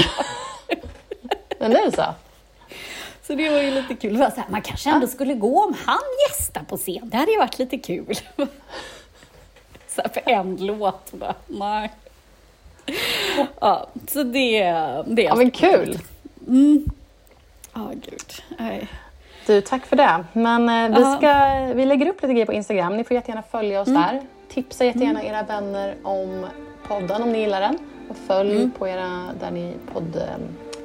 Men 1.60 1.72
det 1.72 1.78
är 1.78 1.92
så. 1.92 2.04
Så 3.28 3.36
det 3.36 3.50
var 3.50 3.62
ju 3.62 3.72
lite 3.72 3.96
kul. 3.96 4.18
Var 4.18 4.30
så 4.30 4.36
här, 4.36 4.50
man 4.50 4.62
kanske 4.62 4.90
ändå 4.90 5.08
skulle 5.08 5.34
gå 5.34 5.64
om 5.66 5.76
han 5.86 6.00
gästar 6.30 6.62
på 6.64 6.78
scen. 6.78 7.10
Det 7.10 7.18
hade 7.18 7.32
ju 7.32 7.38
varit 7.38 7.60
lite 7.60 7.78
kul. 7.78 8.16
Så 9.88 10.02
här, 10.02 10.10
för 10.10 10.24
en 10.26 10.56
låt. 10.66 11.12
Bara, 11.12 11.36
nej. 11.48 11.92
Ja, 13.62 13.88
så 14.08 14.24
det, 14.24 14.60
det 15.08 15.26
är 15.26 15.28
Ja, 15.28 15.36
men 15.36 15.52
kul. 15.52 16.00
Ja, 17.74 17.92
gud. 17.94 18.44
Nej. 18.58 18.88
Du, 19.50 19.62
tack 19.62 19.86
för 19.86 19.96
det. 19.96 20.24
Men 20.34 20.70
eh, 20.70 20.98
vi, 21.00 21.18
ska, 21.18 21.56
vi 21.76 21.86
lägger 21.86 22.08
upp 22.10 22.22
lite 22.22 22.34
grejer 22.34 22.46
på 22.46 22.54
Instagram. 22.54 22.98
Ni 22.98 23.04
får 23.04 23.16
jättegärna 23.16 23.44
följa 23.52 23.82
oss 23.82 23.88
Mm. 23.88 24.02
där. 24.02 24.22
Tipsa 24.50 24.86
jättegärna 24.86 25.24
era 25.24 25.44
vänner 25.44 25.96
om 26.04 26.46
podden 26.88 27.22
om 27.24 27.32
ni 27.32 27.40
gillar 27.40 27.62
den. 27.62 27.78
Och 28.10 28.18
följ 28.28 28.56
Mm. 28.56 28.72
på 28.72 28.88
era, 28.88 29.20
där 29.40 29.52
ni 29.52 29.74
podd, 29.94 30.16
eh, 30.16 30.24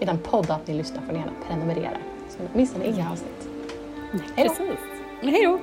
i 0.00 0.04
den 0.04 0.18
podd 0.18 0.50
att 0.50 0.66
ni 0.66 0.74
lyssnar 0.74 1.02
får 1.02 1.12
ni 1.12 1.18
gärna 1.18 1.32
prenumerera. 1.48 1.96
Så 2.30 2.58
missar 2.58 2.78
ni 2.78 2.86
inga 2.86 3.10
avsnitt. 3.10 3.48
Hej 4.36 4.50
då. 4.58 4.64
Hej 5.28 5.44
då. 5.44 5.58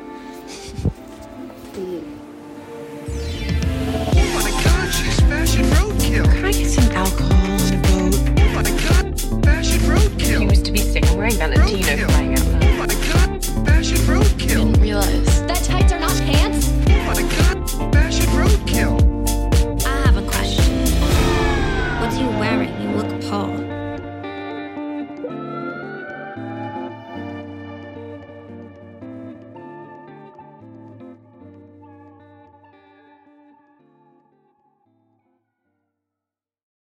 Fashion 5.29 5.65
roadkill. 5.71 6.23
Can 6.23 6.45
I 6.45 6.51
get 6.51 6.71
some 6.71 6.95
alcohol 6.95 7.33
on 7.51 7.57
the 7.57 7.77
boat? 7.83 8.15
Oh 8.39 8.49
my 8.55 8.63
god, 8.85 9.45
fashion 9.45 9.89
roadkill. 9.89 10.39
He 10.41 10.45
was 10.47 10.61
to 10.63 10.71
be 10.71 10.79
seen 10.79 11.03
wearing 11.17 11.37
Valentino 11.37 12.07
for 12.07 12.23
my 12.23 12.35
Fashion 13.65 13.97
roadkill. 14.07 14.71
Didn't 14.71 14.81
realize 14.81 15.45
that 15.47 15.61
tights 15.63 15.91
are 15.93 15.99
not 15.99 16.11
pants. 16.21 16.50